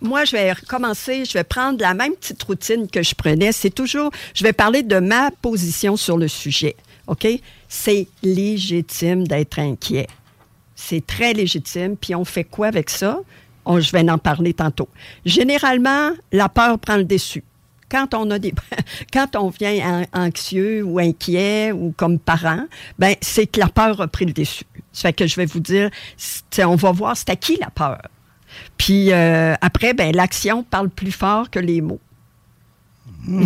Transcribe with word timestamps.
Moi, 0.00 0.24
je 0.24 0.32
vais 0.32 0.52
recommencer, 0.52 1.24
je 1.24 1.32
vais 1.32 1.44
prendre 1.44 1.80
la 1.80 1.94
même 1.94 2.14
petite 2.14 2.42
routine 2.42 2.88
que 2.90 3.02
je 3.02 3.14
prenais. 3.14 3.52
C'est 3.52 3.70
toujours, 3.70 4.10
je 4.34 4.42
vais 4.42 4.52
parler 4.52 4.82
de 4.82 4.98
ma 4.98 5.30
position 5.30 5.96
sur 5.96 6.18
le 6.18 6.28
sujet. 6.28 6.76
OK? 7.06 7.26
C'est 7.68 8.08
légitime 8.22 9.26
d'être 9.26 9.58
inquiet. 9.58 10.08
C'est 10.74 11.06
très 11.06 11.32
légitime. 11.32 11.96
Puis 11.96 12.14
on 12.14 12.24
fait 12.24 12.44
quoi 12.44 12.66
avec 12.66 12.90
ça? 12.90 13.20
Je 13.66 13.92
vais 13.92 14.10
en 14.10 14.18
parler 14.18 14.52
tantôt. 14.52 14.88
Généralement, 15.24 16.10
la 16.32 16.48
peur 16.48 16.78
prend 16.78 16.96
le 16.96 17.04
dessus. 17.04 17.44
Quand 17.88 18.12
on 18.14 18.30
a 18.30 18.38
des, 18.38 18.52
quand 19.12 19.36
on 19.36 19.48
vient 19.50 20.02
an- 20.12 20.26
anxieux 20.26 20.82
ou 20.82 20.98
inquiet 20.98 21.72
ou 21.72 21.94
comme 21.96 22.18
parent, 22.18 22.66
ben 22.98 23.14
c'est 23.20 23.46
que 23.46 23.60
la 23.60 23.68
peur 23.68 24.00
a 24.00 24.08
pris 24.08 24.26
le 24.26 24.32
dessus. 24.32 24.64
Fait 24.94 25.12
que 25.12 25.26
je 25.26 25.36
vais 25.36 25.46
vous 25.46 25.60
dire, 25.60 25.90
on 26.60 26.76
va 26.76 26.92
voir 26.92 27.16
c'est 27.16 27.30
à 27.30 27.36
qui 27.36 27.56
la 27.56 27.70
peur. 27.70 28.00
Puis 28.78 29.12
euh, 29.12 29.54
après, 29.60 29.94
ben 29.94 30.14
l'action 30.14 30.62
parle 30.62 30.88
plus 30.88 31.12
fort 31.12 31.50
que 31.50 31.58
les 31.58 31.80
mots. 31.80 32.00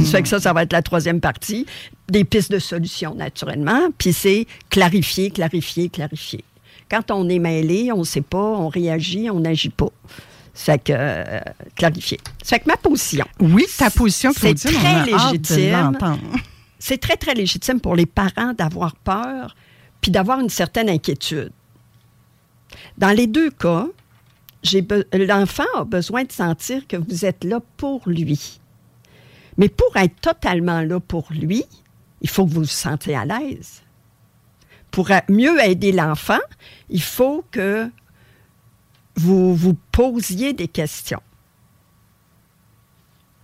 Ça 0.04 0.10
fait 0.19 0.22
que 0.22 0.28
ça, 0.28 0.41
ça 0.41 0.52
va 0.52 0.62
être 0.64 0.72
la 0.72 0.82
troisième 0.82 1.20
partie. 1.20 1.66
Des 2.08 2.24
pistes 2.24 2.50
de 2.50 2.58
solution, 2.58 3.14
naturellement. 3.14 3.88
Puis 3.96 4.12
c'est 4.12 4.46
clarifier, 4.70 5.30
clarifier, 5.30 5.88
clarifier. 5.88 6.44
Quand 6.91 7.10
on 7.10 7.28
est 7.28 7.38
mêlé, 7.38 7.92
on 7.92 7.98
ne 7.98 8.04
sait 8.04 8.22
pas, 8.22 8.38
on 8.38 8.69
réagit, 8.69 9.30
on 9.30 9.41
n'agit 9.41 9.69
pas. 9.69 9.91
Ça 10.54 10.72
fait 10.72 10.78
que 10.78 10.92
euh, 10.96 11.41
clarifier. 11.76 12.19
Ça 12.42 12.56
fait 12.56 12.60
que 12.60 12.66
ma 12.69 12.76
position, 12.76 13.24
Oui, 13.41 13.64
ta 13.76 13.91
position, 13.91 14.32
C'est 14.36 14.50
on 14.66 14.72
très 14.72 14.94
a 14.94 15.04
légitime. 15.04 15.98
c'est 16.78 16.98
très, 16.98 17.16
très 17.16 17.34
légitime 17.34 17.80
pour 17.80 17.94
les 17.94 18.06
parents 18.06 18.52
d'avoir 18.56 18.96
peur 18.96 19.54
puis 20.00 20.10
d'avoir 20.10 20.41
une 20.41 20.48
certaine 20.48 20.88
inquiétude. 20.88 21.52
Dans 22.96 23.10
les 23.10 23.27
deux 23.27 23.50
cas, 23.50 23.86
l'enfant 25.12 25.64
a 25.77 25.84
besoin 25.84 26.24
de 26.24 26.32
sentir 26.32 26.86
que 26.86 26.96
vous 26.96 27.24
êtes 27.24 27.44
là 27.44 27.60
pour 27.77 28.08
lui. 28.08 28.60
Mais 29.56 29.69
pour 29.69 29.96
être 29.96 30.20
totalement 30.20 30.82
là 30.82 31.00
pour 31.00 31.26
lui, 31.30 31.64
il 32.20 32.28
faut 32.28 32.47
que 32.47 32.50
vous 32.50 32.60
vous 32.60 32.66
sentiez 32.66 33.16
à 33.16 33.25
l'aise. 33.25 33.82
Pour 34.91 35.10
mieux 35.28 35.60
aider 35.60 35.92
l'enfant, 35.92 36.41
il 36.88 37.03
faut 37.03 37.44
que 37.50 37.91
vous 39.16 39.54
vous 39.54 39.75
posiez 39.92 40.53
des 40.53 40.69
questions. 40.69 41.22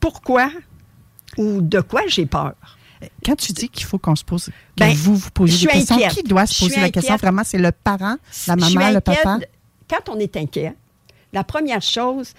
Pourquoi 0.00 0.50
ou 1.36 1.60
de 1.60 1.80
quoi 1.80 2.02
j'ai 2.06 2.26
peur? 2.26 2.54
Quand 3.24 3.36
tu 3.36 3.52
dis 3.52 3.68
qu'il 3.68 3.84
faut 3.86 3.98
qu'on 3.98 4.16
se 4.16 4.24
pose, 4.24 4.46
que 4.46 4.52
Ben, 4.76 4.94
vous 4.94 5.16
vous 5.16 5.46
suis 5.46 5.66
des 5.66 5.72
questions, 5.72 5.96
inquiète. 5.96 6.12
qui 6.12 6.22
doit 6.22 6.46
se 6.46 6.58
poser 6.64 6.80
la 6.80 6.90
question? 6.90 7.16
Vraiment, 7.16 7.42
c'est 7.44 7.58
le 7.58 7.72
parent, 7.72 8.16
la 8.46 8.56
maman, 8.56 8.90
le 8.90 9.00
papa? 9.00 9.38
Quand 9.88 10.08
on 10.08 10.18
est 10.18 10.36
inquiet, 10.36 10.74
la 11.32 11.44
première 11.44 11.82
chose 11.82 12.32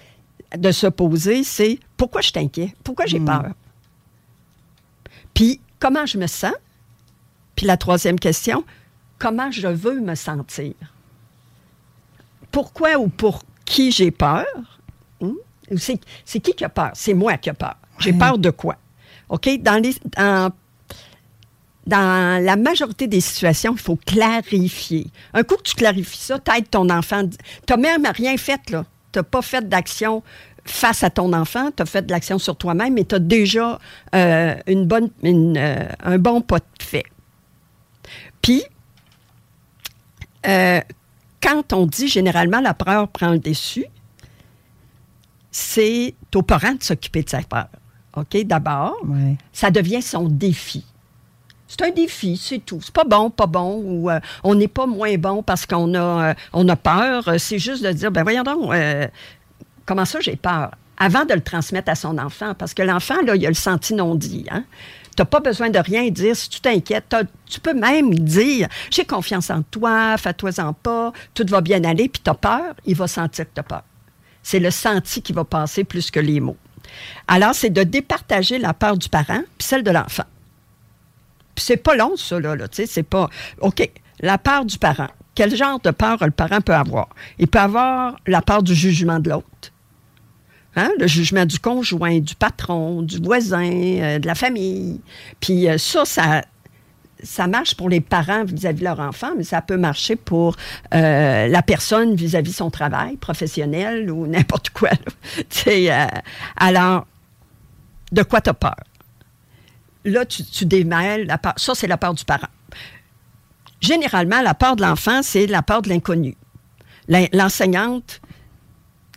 de 0.56 0.70
se 0.72 0.86
poser, 0.86 1.44
c'est 1.44 1.78
pourquoi 1.96 2.20
je 2.20 2.28
suis 2.30 2.38
inquiet? 2.38 2.74
Pourquoi 2.84 3.06
j'ai 3.06 3.18
Hmm. 3.20 3.24
peur? 3.26 3.44
Puis, 5.34 5.60
comment 5.78 6.06
je 6.06 6.18
me 6.18 6.26
sens? 6.26 6.54
Puis 7.54 7.66
la 7.66 7.76
troisième 7.76 8.18
question, 8.18 8.64
comment 9.18 9.50
je 9.50 9.66
veux 9.68 10.00
me 10.00 10.14
sentir? 10.14 10.74
Pourquoi 12.50 12.96
ou 12.98 13.08
pour 13.08 13.42
qui 13.64 13.90
j'ai 13.92 14.10
peur? 14.10 14.46
Hmm? 15.20 15.32
C'est 15.76 16.00
c'est 16.24 16.40
qui 16.40 16.52
qui 16.54 16.64
a 16.64 16.68
peur? 16.68 16.90
C'est 16.94 17.14
moi 17.14 17.36
qui 17.38 17.50
a 17.50 17.54
peur. 17.54 17.76
J'ai 17.98 18.12
Ouais. 18.12 18.18
peur 18.18 18.38
de 18.38 18.50
quoi? 18.50 18.76
OK? 19.28 19.48
Dans, 19.60 20.52
la 21.86 22.56
majorité 22.56 23.06
des 23.06 23.20
situations, 23.20 23.72
il 23.72 23.80
faut 23.80 23.96
clarifier. 23.96 25.06
Un 25.34 25.44
coup 25.44 25.56
que 25.56 25.62
tu 25.62 25.74
clarifies 25.74 26.18
ça, 26.18 26.38
t'aides 26.38 26.68
ton 26.70 26.90
enfant. 26.90 27.22
Tu 27.28 27.72
n'as 27.72 27.76
même 27.76 28.06
rien 28.06 28.36
fait, 28.36 28.70
là. 28.70 28.84
Tu 29.12 29.18
n'as 29.18 29.22
pas 29.22 29.42
fait 29.42 29.68
d'action 29.68 30.22
face 30.64 31.02
à 31.02 31.10
ton 31.10 31.32
enfant, 31.32 31.70
tu 31.74 31.82
as 31.82 31.86
fait 31.86 32.02
de 32.02 32.10
l'action 32.10 32.38
sur 32.38 32.56
toi-même, 32.56 32.94
mais 32.94 33.04
tu 33.04 33.14
as 33.14 33.20
déjà 33.20 33.78
euh, 34.14 34.56
une 34.66 34.84
bonne, 34.84 35.10
euh, 35.24 35.88
un 36.02 36.18
bon 36.18 36.40
pas 36.40 36.58
de 36.58 36.82
fait. 36.82 37.04
Puis, 38.42 38.64
euh, 40.46 40.80
quand 41.40 41.72
on 41.72 41.86
dit 41.86 42.08
généralement 42.08 42.60
la 42.60 42.74
peur 42.74 43.08
prend 43.08 43.30
le 43.30 43.38
dessus, 43.38 43.86
c'est 45.50 46.14
aux 46.34 46.42
parents 46.42 46.74
de 46.74 46.82
s'occuper 46.82 47.22
de 47.22 47.30
sa 47.30 47.42
peur. 47.42 47.68
OK, 48.16 48.44
d'abord 48.44 48.96
Ouais. 49.06 49.36
ça 49.52 49.70
devient 49.70 50.02
son 50.02 50.24
défi. 50.28 50.84
C'est 51.68 51.82
un 51.82 51.90
défi, 51.90 52.36
c'est 52.36 52.58
tout. 52.64 52.80
C'est 52.80 52.94
pas 52.94 53.04
bon, 53.04 53.28
pas 53.28 53.46
bon, 53.46 53.82
ou 53.84 54.10
euh, 54.10 54.20
on 54.44 54.54
n'est 54.54 54.68
pas 54.68 54.86
moins 54.86 55.16
bon 55.18 55.42
parce 55.42 55.66
qu'on 55.66 55.94
a, 55.94 56.30
euh, 56.30 56.34
on 56.52 56.68
a 56.68 56.76
peur. 56.76 57.28
C'est 57.38 57.58
juste 57.58 57.82
de 57.82 57.90
dire, 57.92 58.10
ben 58.12 58.22
voyons 58.22 58.44
donc, 58.44 58.72
euh, 58.72 59.08
comment 59.84 60.04
ça 60.04 60.20
j'ai 60.20 60.36
peur? 60.36 60.70
Avant 60.96 61.24
de 61.24 61.34
le 61.34 61.40
transmettre 61.42 61.90
à 61.90 61.94
son 61.94 62.16
enfant, 62.18 62.54
parce 62.54 62.72
que 62.72 62.82
l'enfant, 62.82 63.20
là, 63.26 63.34
il 63.36 63.44
a 63.44 63.48
le 63.48 63.54
senti 63.54 63.94
non 63.94 64.14
dit. 64.14 64.46
Hein? 64.50 64.64
Tu 65.16 65.22
n'as 65.22 65.26
pas 65.26 65.40
besoin 65.40 65.68
de 65.68 65.78
rien 65.78 66.08
dire. 66.08 66.36
Si 66.36 66.48
tu 66.48 66.60
t'inquiètes, 66.60 67.14
tu 67.46 67.60
peux 67.60 67.74
même 67.74 68.14
dire 68.14 68.68
J'ai 68.90 69.04
confiance 69.04 69.50
en 69.50 69.62
toi, 69.62 70.16
fais-toi-en 70.18 70.72
pas, 70.72 71.12
tout 71.34 71.46
va 71.48 71.60
bien 71.60 71.82
aller, 71.84 72.08
puis 72.08 72.22
tu 72.24 72.30
as 72.30 72.34
peur, 72.34 72.74
il 72.86 72.94
va 72.94 73.08
sentir 73.08 73.44
que 73.46 73.54
tu 73.54 73.60
as 73.60 73.64
peur. 73.64 73.82
C'est 74.42 74.60
le 74.60 74.70
senti 74.70 75.20
qui 75.20 75.32
va 75.32 75.44
passer 75.44 75.82
plus 75.82 76.10
que 76.10 76.20
les 76.20 76.38
mots. 76.38 76.56
Alors, 77.28 77.54
c'est 77.54 77.70
de 77.70 77.82
départager 77.82 78.58
la 78.58 78.74
peur 78.74 78.96
du 78.96 79.08
parent 79.08 79.42
puis 79.58 79.66
celle 79.66 79.82
de 79.82 79.90
l'enfant. 79.90 80.24
Puis 81.54 81.64
c'est 81.64 81.76
pas 81.76 81.96
long, 81.96 82.16
ça, 82.16 82.38
là. 82.38 82.54
là, 82.54 82.68
tu 82.68 82.76
sais, 82.76 82.86
c'est 82.86 83.02
pas. 83.02 83.28
OK, 83.60 83.88
la 84.20 84.38
peur 84.38 84.64
du 84.64 84.78
parent. 84.78 85.08
Quel 85.34 85.54
genre 85.54 85.80
de 85.80 85.90
peur 85.90 86.18
le 86.22 86.30
parent 86.30 86.60
peut 86.60 86.74
avoir? 86.74 87.08
Il 87.38 87.46
peut 87.46 87.58
avoir 87.58 88.16
la 88.26 88.42
peur 88.42 88.62
du 88.62 88.74
jugement 88.74 89.20
de 89.20 89.30
l'autre. 89.30 89.72
Hein? 90.76 90.90
Le 90.98 91.06
jugement 91.06 91.46
du 91.46 91.58
conjoint, 91.58 92.20
du 92.20 92.34
patron, 92.34 93.02
du 93.02 93.18
voisin, 93.18 93.70
euh, 93.70 94.18
de 94.18 94.26
la 94.26 94.34
famille. 94.34 95.00
Puis 95.40 95.68
euh, 95.68 95.78
ça, 95.78 96.04
ça, 96.04 96.42
ça 97.22 97.46
marche 97.46 97.74
pour 97.74 97.88
les 97.88 98.00
parents 98.00 98.44
vis-à-vis 98.44 98.80
de 98.80 98.84
leur 98.84 99.00
enfant, 99.00 99.30
mais 99.36 99.44
ça 99.44 99.62
peut 99.62 99.76
marcher 99.76 100.16
pour 100.16 100.56
euh, 100.94 101.46
la 101.48 101.62
personne 101.62 102.14
vis-à-vis 102.14 102.52
son 102.52 102.70
travail 102.70 103.16
professionnel 103.16 104.10
ou 104.10 104.26
n'importe 104.28 104.70
quoi. 104.70 104.90
euh, 105.90 106.06
alors, 106.56 107.06
de 108.12 108.22
quoi 108.22 108.40
tu 108.40 108.50
as 108.50 108.54
peur? 108.54 108.76
Là, 110.04 110.24
tu, 110.24 110.64
démêles 110.66 111.26
la. 111.26 111.40
Ça, 111.56 111.74
c'est 111.74 111.88
la 111.88 111.96
peur 111.96 112.14
du 112.14 112.24
parent. 112.24 112.46
Généralement, 113.80 114.40
la 114.40 114.54
peur 114.54 114.76
de 114.76 114.82
l'enfant, 114.82 115.20
c'est 115.22 115.46
la 115.46 115.62
peur 115.62 115.82
de 115.82 115.88
l'inconnu. 115.88 116.36
L'en- 117.08 117.26
L'enseignante, 117.32 118.20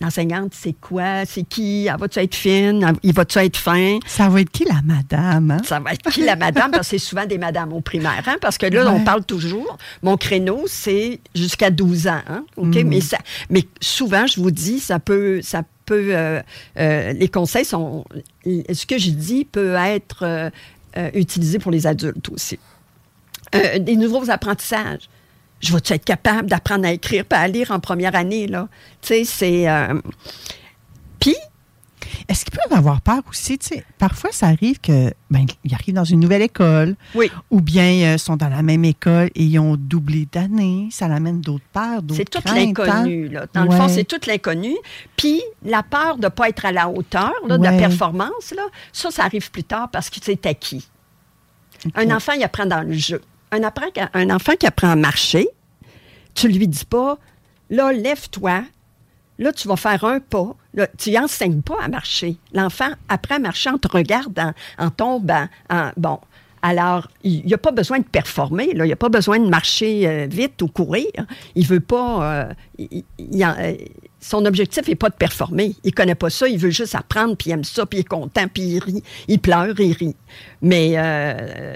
l'enseignante, 0.01 0.53
c'est 0.55 0.73
quoi? 0.73 1.25
C'est 1.25 1.43
qui? 1.43 1.87
Elle 1.87 1.97
va-tu 1.99 2.19
être 2.19 2.35
fine? 2.35 2.83
Elle- 2.83 2.95
Il 3.03 3.13
va-tu 3.13 3.39
être 3.39 3.57
fin? 3.57 3.99
Ça 4.05 4.29
va 4.29 4.41
être 4.41 4.49
qui 4.51 4.65
la 4.65 4.81
madame? 4.83 5.51
hein? 5.51 5.61
Ça 5.65 5.79
va 5.79 5.93
être 5.93 6.09
qui 6.11 6.21
la 6.23 6.35
madame? 6.35 6.71
Parce 6.71 6.87
que 6.87 6.97
c'est 6.97 7.05
souvent 7.05 7.25
des 7.25 7.37
madames 7.37 7.73
au 7.73 7.81
primaire. 7.81 8.23
hein? 8.27 8.37
Parce 8.41 8.57
que 8.57 8.65
là, 8.65 8.83
Ouais. 8.85 8.91
on 8.99 9.03
parle 9.03 9.23
toujours. 9.25 9.77
Mon 10.03 10.17
créneau, 10.17 10.63
c'est 10.67 11.19
jusqu'à 11.35 11.69
12 11.71 12.07
ans. 12.07 12.21
hein? 12.27 12.43
OK? 12.57 12.75
Mais, 12.85 13.01
ça, 13.01 13.17
mais 13.49 13.63
souvent, 13.81 14.25
je 14.27 14.39
vous 14.39 14.51
dis, 14.51 14.79
ça 14.79 14.99
peut. 14.99 15.41
Ça 15.41 15.63
peut 15.85 16.09
euh, 16.15 16.41
euh, 16.77 17.13
les 17.13 17.27
conseils 17.29 17.65
sont. 17.65 18.05
Ce 18.45 18.85
que 18.85 18.97
je 18.97 19.09
dis 19.11 19.43
peut 19.45 19.75
être 19.75 20.23
euh, 20.23 20.49
utilisé 21.13 21.59
pour 21.59 21.71
les 21.71 21.87
adultes 21.87 22.29
aussi. 22.29 22.59
Des 23.79 23.95
nouveaux 23.95 24.29
apprentissages. 24.29 25.09
Je 25.59 25.73
vais-tu 25.73 25.93
être 25.93 26.05
capable 26.05 26.49
d'apprendre 26.49 26.85
à 26.85 26.91
écrire 26.91 27.25
pas 27.25 27.39
à 27.39 27.47
lire 27.47 27.71
en 27.71 27.79
première 27.79 28.15
année, 28.15 28.47
là? 28.47 28.67
Tu 29.01 29.09
sais, 29.09 29.23
c'est... 29.25 29.69
Euh, 29.69 29.99
puis, 31.19 31.35
est-ce 32.27 32.45
qu'ils 32.45 32.57
peuvent 32.57 32.77
avoir 32.77 33.01
peur 33.01 33.21
aussi? 33.29 33.57
Tu 33.57 33.67
sais, 33.67 33.83
parfois, 33.97 34.31
ça 34.31 34.47
arrive 34.47 34.79
que 34.79 35.13
ben, 35.29 35.45
ils 35.63 35.73
arrivent 35.73 35.95
dans 35.95 36.03
une 36.03 36.19
nouvelle 36.19 36.41
école. 36.41 36.95
Oui. 37.15 37.31
Ou 37.51 37.61
bien 37.61 38.13
euh, 38.13 38.17
sont 38.17 38.35
dans 38.35 38.49
la 38.49 38.61
même 38.61 38.85
école 38.85 39.29
et 39.35 39.43
ils 39.43 39.59
ont 39.59 39.75
doublé 39.77 40.27
d'année. 40.31 40.87
Ça 40.91 41.07
l'amène 41.07 41.41
d'autres 41.41 41.65
peurs, 41.73 42.01
d'autres 42.01 42.17
C'est 42.17 42.29
tout 42.29 42.41
craintes, 42.41 42.79
hein? 42.79 42.83
l'inconnu. 42.85 43.29
là. 43.29 43.45
Dans 43.53 43.65
le 43.65 43.71
fond, 43.71 43.87
c'est 43.87 44.05
tout 44.05 44.19
l'inconnu. 44.27 44.75
Puis 45.15 45.41
la 45.63 45.83
peur 45.83 46.17
de 46.17 46.23
ne 46.23 46.29
pas 46.29 46.49
être 46.49 46.65
à 46.65 46.71
la 46.71 46.89
hauteur 46.89 47.33
là, 47.47 47.57
de 47.57 47.63
la 47.63 47.73
performance, 47.73 48.53
là, 48.55 48.63
ça, 48.93 49.11
ça 49.11 49.25
arrive 49.25 49.49
plus 49.51 49.63
tard 49.63 49.89
parce 49.91 50.09
que 50.09 50.17
c'est 50.21 50.45
acquis. 50.45 50.87
Un 51.95 52.11
enfant, 52.11 52.33
il 52.33 52.43
apprend 52.43 52.65
dans 52.65 52.81
le 52.81 52.93
jeu. 52.93 53.21
Un, 53.51 53.63
enfant 53.63 54.55
qui 54.59 54.67
apprend 54.67 54.91
à 54.91 54.95
marcher, 54.95 55.47
tu 56.35 56.47
lui 56.47 56.67
dis 56.67 56.85
pas, 56.85 57.17
là, 57.69 57.91
lève-toi, 57.91 58.63
là, 59.39 59.53
tu 59.53 59.67
vas 59.67 59.75
faire 59.75 60.03
un 60.03 60.19
pas. 60.19 60.55
Là, 60.73 60.87
tu 60.97 61.09
n'y 61.09 61.19
enseignes 61.19 61.61
pas 61.61 61.77
à 61.81 61.87
marcher. 61.87 62.37
L'enfant 62.53 62.89
marcher 63.41 63.69
en 63.69 63.77
te 63.77 63.87
regardant, 63.87 64.53
en 64.77 64.89
tombant. 64.91 65.47
En, 65.69 65.91
bon, 65.97 66.19
alors, 66.61 67.07
il 67.23 67.45
n'y 67.45 67.53
a 67.53 67.57
pas 67.57 67.71
besoin 67.71 67.99
de 67.99 68.03
performer. 68.03 68.69
Il 68.73 68.81
n'y 68.81 68.91
a 68.91 68.97
pas 68.97 69.09
besoin 69.09 69.39
de 69.39 69.47
marcher 69.47 70.07
euh, 70.07 70.27
vite 70.29 70.61
ou 70.61 70.67
courir. 70.67 71.07
Il 71.55 71.65
veut 71.65 71.79
pas... 71.79 72.33
euh, 72.33 72.53
euh, 72.79 73.75
son 74.19 74.45
objectif 74.45 74.87
n'est 74.87 74.95
pas 74.95 75.09
de 75.09 75.15
performer. 75.15 75.75
Il 75.83 75.93
connaît 75.93 76.15
pas 76.15 76.29
ça. 76.29 76.47
Il 76.47 76.57
veut 76.57 76.69
juste 76.69 76.95
apprendre, 76.95 77.35
puis 77.37 77.49
il 77.49 77.53
aime 77.53 77.63
ça, 77.63 77.85
puis 77.85 77.99
il 77.99 78.01
est 78.01 78.07
content, 78.07 78.47
puis 78.47 78.63
il 78.63 78.79
rit. 78.79 79.03
Il 79.27 79.39
pleure, 79.39 79.79
il 79.79 79.93
rit. 79.93 80.15
Mais 80.61 80.93
euh, 80.95 81.75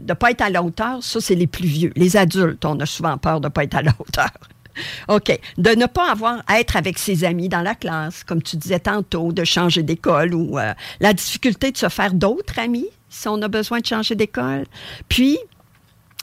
de 0.00 0.08
ne 0.08 0.14
pas 0.14 0.30
être 0.30 0.42
à 0.42 0.50
la 0.50 0.62
hauteur, 0.62 1.02
ça, 1.02 1.20
c'est 1.20 1.34
les 1.34 1.46
plus 1.46 1.66
vieux. 1.66 1.92
Les 1.96 2.16
adultes, 2.16 2.64
on 2.64 2.78
a 2.80 2.86
souvent 2.86 3.18
peur 3.18 3.40
de 3.40 3.46
ne 3.46 3.52
pas 3.52 3.64
être 3.64 3.76
à 3.76 3.82
la 3.82 3.92
hauteur. 3.98 4.30
OK. 5.08 5.38
De 5.58 5.70
ne 5.70 5.86
pas 5.86 6.10
avoir 6.10 6.42
à 6.46 6.60
être 6.60 6.76
avec 6.76 6.98
ses 6.98 7.24
amis 7.24 7.48
dans 7.48 7.62
la 7.62 7.74
classe, 7.74 8.24
comme 8.24 8.42
tu 8.42 8.56
disais 8.56 8.80
tantôt, 8.80 9.32
de 9.32 9.44
changer 9.44 9.82
d'école 9.82 10.34
ou 10.34 10.58
euh, 10.58 10.72
la 11.00 11.12
difficulté 11.12 11.70
de 11.70 11.76
se 11.76 11.88
faire 11.88 12.12
d'autres 12.12 12.58
amis 12.58 12.88
si 13.08 13.28
on 13.28 13.40
a 13.42 13.48
besoin 13.48 13.78
de 13.78 13.86
changer 13.86 14.16
d'école. 14.16 14.64
Puis, 15.08 15.38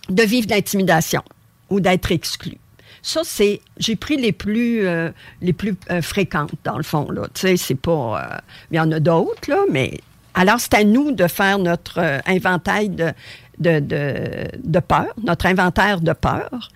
de 0.09 0.23
vivre 0.23 0.47
de 0.47 0.51
l'intimidation 0.53 1.23
ou 1.69 1.79
d'être 1.79 2.11
exclu. 2.11 2.57
Ça, 3.01 3.21
c'est, 3.23 3.61
j'ai 3.77 3.95
pris 3.95 4.17
les 4.17 4.31
plus, 4.31 4.85
euh, 4.85 5.09
les 5.41 5.53
plus 5.53 5.75
euh, 5.89 6.01
fréquentes, 6.01 6.51
dans 6.63 6.77
le 6.77 6.83
fond, 6.83 7.09
là. 7.09 7.23
Tu 7.33 7.41
sais, 7.41 7.57
c'est 7.57 7.75
pas, 7.75 8.21
euh, 8.21 8.37
il 8.71 8.77
y 8.77 8.79
en 8.79 8.91
a 8.91 8.99
d'autres, 8.99 9.49
là, 9.49 9.63
mais 9.71 9.99
alors, 10.33 10.59
c'est 10.59 10.73
à 10.75 10.83
nous 10.83 11.11
de 11.11 11.27
faire 11.27 11.59
notre 11.59 12.21
inventaire 12.25 12.87
de, 12.87 13.11
de, 13.59 13.79
de, 13.79 14.47
de 14.63 14.79
peur, 14.79 15.07
notre 15.21 15.45
inventaire 15.45 15.99
de 15.99 16.13
peur, 16.13 16.69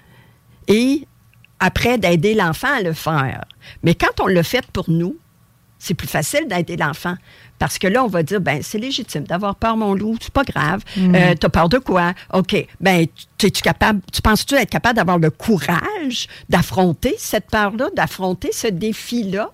et 0.68 1.08
après 1.60 1.98
d'aider 1.98 2.34
l'enfant 2.34 2.74
à 2.76 2.82
le 2.82 2.94
faire. 2.94 3.46
Mais 3.84 3.96
quand 3.96 4.20
on 4.20 4.28
le 4.28 4.44
fait 4.44 4.66
pour 4.74 4.90
nous, 4.90 5.16
c'est 5.80 5.94
plus 5.94 6.08
facile 6.08 6.48
d'aider 6.48 6.78
l'enfant. 6.78 7.16
Parce 7.60 7.78
que 7.78 7.88
là, 7.88 8.04
on 8.04 8.08
va 8.08 8.22
dire, 8.24 8.42
ben 8.42 8.62
c'est 8.62 8.78
légitime 8.78 9.24
d'avoir 9.24 9.56
peur, 9.56 9.78
mon 9.78 9.94
loup, 9.94 10.18
c'est 10.22 10.34
pas 10.34 10.44
grave. 10.44 10.82
Euh, 10.98 11.36
T'as 11.40 11.50
peur 11.50 11.70
de 11.70 11.78
quoi? 11.78 12.14
OK. 12.34 12.56
Ben, 12.82 13.06
tu 13.38 13.50
capable, 13.52 14.02
tu 14.12 14.22
penses-tu 14.22 14.56
être 14.56 14.70
capable 14.70 14.96
d'avoir 14.98 15.20
le 15.20 15.30
courage 15.30 16.28
d'affronter 16.50 17.16
cette 17.18 17.50
peur-là, 17.50 17.90
d'affronter 17.96 18.52
ce 18.52 18.68
défi-là? 18.68 19.52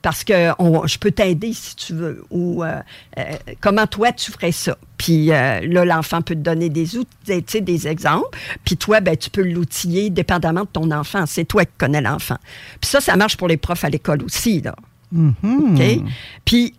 Parce 0.00 0.22
que 0.22 0.52
on- 0.60 0.86
je 0.86 0.96
peux 0.98 1.10
t'aider 1.10 1.52
si 1.52 1.74
tu 1.74 1.92
veux. 1.92 2.24
Ou 2.30 2.62
euh, 2.64 2.80
euh, 3.18 3.22
comment 3.60 3.86
toi 3.88 4.12
tu 4.12 4.30
ferais 4.30 4.52
ça? 4.52 4.78
Puis 4.96 5.32
euh, 5.32 5.60
là, 5.66 5.84
l'enfant 5.84 6.22
peut 6.22 6.34
te 6.36 6.40
donner 6.40 6.68
des 6.68 6.96
outils, 6.96 7.60
des 7.60 7.88
exemples. 7.88 8.38
Puis 8.64 8.76
toi, 8.76 9.00
ben, 9.00 9.16
tu 9.16 9.28
peux 9.28 9.42
l'outiller 9.42 10.08
dépendamment 10.10 10.62
de 10.62 10.68
ton 10.72 10.90
enfant. 10.92 11.24
C'est 11.26 11.44
toi 11.44 11.64
qui 11.64 11.72
connais 11.76 12.00
l'enfant. 12.00 12.36
Puis 12.80 12.88
ça, 12.88 13.00
ça 13.00 13.16
marche 13.16 13.36
pour 13.36 13.48
les 13.48 13.56
profs 13.56 13.84
à 13.84 13.90
l'école 13.90 14.22
aussi. 14.22 14.60
Là. 14.60 14.74
Mhm. 15.12 15.34
OK? 15.74 16.12
Puis, 16.44 16.74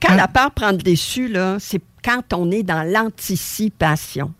quand 0.00 0.12
Ah. 0.12 0.16
la 0.16 0.28
peur 0.28 0.50
prend 0.52 0.70
le 0.72 0.78
dessus, 0.78 1.28
là, 1.28 1.58
c'est 1.58 1.80
quand 2.04 2.32
on 2.32 2.50
est 2.50 2.62
dans 2.62 2.82
l'anticipation. 2.82 4.32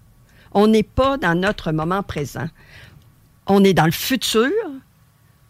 On 0.52 0.67
n'est 0.69 0.82
pas 0.85 1.17
dans 1.19 1.35
notre 1.38 1.73
moment 1.73 2.02
présent. 2.02 2.46
On 3.46 3.64
est 3.64 3.75
dans 3.75 3.87
le 3.87 3.91
futur 3.91 4.50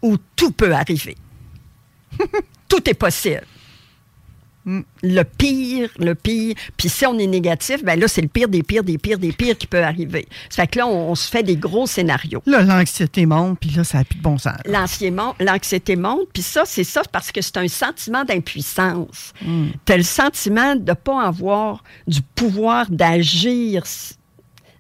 où 0.02 0.16
tout 0.36 0.50
peut 0.52 0.72
arriver. 0.74 1.16
tout 2.68 2.88
est 2.88 2.94
possible. 2.94 3.42
Mm. 4.64 4.80
Le 5.02 5.22
pire, 5.22 5.90
le 5.98 6.14
pire. 6.14 6.54
Puis 6.76 6.88
si 6.88 7.04
on 7.06 7.18
est 7.18 7.26
négatif, 7.26 7.84
ben 7.84 7.98
là, 7.98 8.08
c'est 8.08 8.22
le 8.22 8.28
pire 8.28 8.48
des 8.48 8.62
pires, 8.62 8.84
des 8.84 8.98
pires, 8.98 9.18
des 9.18 9.32
pires 9.32 9.56
qui 9.58 9.66
peut 9.66 9.82
arriver. 9.82 10.26
Ça 10.48 10.62
fait 10.62 10.68
que 10.68 10.78
là, 10.78 10.86
on, 10.86 11.10
on 11.10 11.14
se 11.14 11.28
fait 11.28 11.42
des 11.42 11.56
gros 11.56 11.86
scénarios. 11.86 12.42
Là, 12.46 12.62
l'anxiété 12.62 13.26
monte, 13.26 13.58
puis 13.60 13.70
là, 13.70 13.84
ça 13.84 13.98
n'a 13.98 14.04
plus 14.04 14.18
de 14.18 14.22
bon 14.22 14.38
sens. 14.38 14.56
L'anxiété 14.66 15.96
monte, 15.96 16.28
puis 16.32 16.42
ça, 16.42 16.62
c'est 16.64 16.84
ça 16.84 17.02
parce 17.12 17.30
que 17.30 17.42
c'est 17.42 17.56
un 17.58 17.68
sentiment 17.68 18.24
d'impuissance. 18.24 19.32
Tu 19.84 19.92
as 19.92 19.96
le 19.96 20.02
sentiment 20.02 20.76
de 20.76 20.90
ne 20.90 20.94
pas 20.94 21.22
avoir 21.22 21.84
du 22.06 22.22
pouvoir 22.22 22.90
d'agir. 22.90 23.84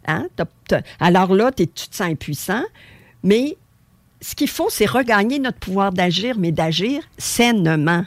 Hein? 0.06 0.26
Alors 1.00 1.34
là, 1.34 1.52
tu 1.52 1.66
te 1.66 1.94
sens 1.94 2.08
impuissant, 2.08 2.62
mais 3.22 3.56
ce 4.20 4.34
qu'il 4.34 4.48
faut, 4.48 4.68
c'est 4.70 4.86
regagner 4.86 5.38
notre 5.38 5.58
pouvoir 5.58 5.92
d'agir, 5.92 6.36
mais 6.38 6.52
d'agir 6.52 7.02
sainement, 7.18 8.04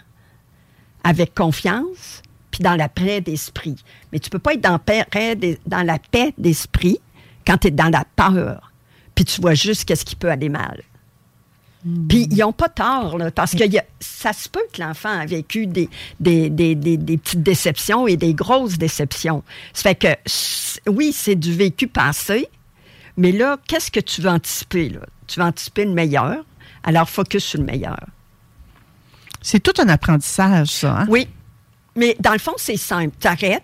avec 1.03 1.33
confiance, 1.35 2.21
puis 2.51 2.63
dans 2.63 2.75
la 2.75 2.89
paix 2.89 3.21
d'esprit. 3.21 3.75
Mais 4.11 4.19
tu 4.19 4.29
peux 4.29 4.39
pas 4.39 4.53
être 4.53 4.61
dans, 4.61 4.79
la 5.83 5.99
paix 5.99 6.33
d'esprit 6.37 6.99
quand 7.45 7.57
tu 7.57 7.67
es 7.67 7.71
dans 7.71 7.89
la 7.89 8.03
peur, 8.15 8.71
puis 9.15 9.25
tu 9.25 9.41
vois 9.41 9.53
juste 9.53 9.85
qu'est-ce 9.85 10.05
qui 10.05 10.15
peut 10.15 10.29
aller 10.31 10.49
mal. 10.49 10.81
Puis 12.09 12.27
ils 12.31 12.37
n'ont 12.39 12.51
pas 12.53 12.69
tort, 12.69 13.17
là, 13.17 13.31
parce 13.31 13.51
que 13.53 13.63
a- 13.77 13.83
ça 13.99 14.33
se 14.33 14.49
peut 14.49 14.63
que 14.73 14.81
l'enfant 14.81 15.09
a 15.19 15.25
vécu 15.25 15.67
des, 15.67 15.89
des, 16.19 16.49
des- 16.49 16.75
des- 16.75 16.97
des 16.97 17.17
petites 17.17 17.43
déceptions 17.43 18.07
et 18.07 18.17
des 18.17 18.33
grosses 18.33 18.77
déceptions. 18.77 19.43
Ça 19.73 19.83
fait 19.83 19.95
que, 19.95 20.89
oui, 20.89 21.13
c'est 21.13 21.35
du 21.35 21.53
vécu 21.53 21.87
passé, 21.87 22.47
mais 23.15 23.31
là, 23.31 23.57
qu'est-ce 23.67 23.91
que 23.91 23.99
tu 23.99 24.21
veux 24.21 24.29
anticiper? 24.29 24.89
Là? 24.89 24.99
Tu 25.27 25.39
veux 25.39 25.45
anticiper 25.45 25.85
le 25.85 25.91
meilleur, 25.91 26.43
alors 26.83 27.07
focus 27.09 27.43
sur 27.45 27.59
le 27.59 27.65
meilleur. 27.65 27.99
C'est 29.41 29.59
tout 29.61 29.73
un 29.81 29.87
apprentissage, 29.89 30.67
ça. 30.69 30.99
hein? 31.01 31.05
Oui, 31.09 31.27
mais 31.95 32.15
dans 32.19 32.33
le 32.33 32.39
fond, 32.39 32.53
c'est 32.57 32.77
simple. 32.77 33.15
T'arrêtes, 33.19 33.63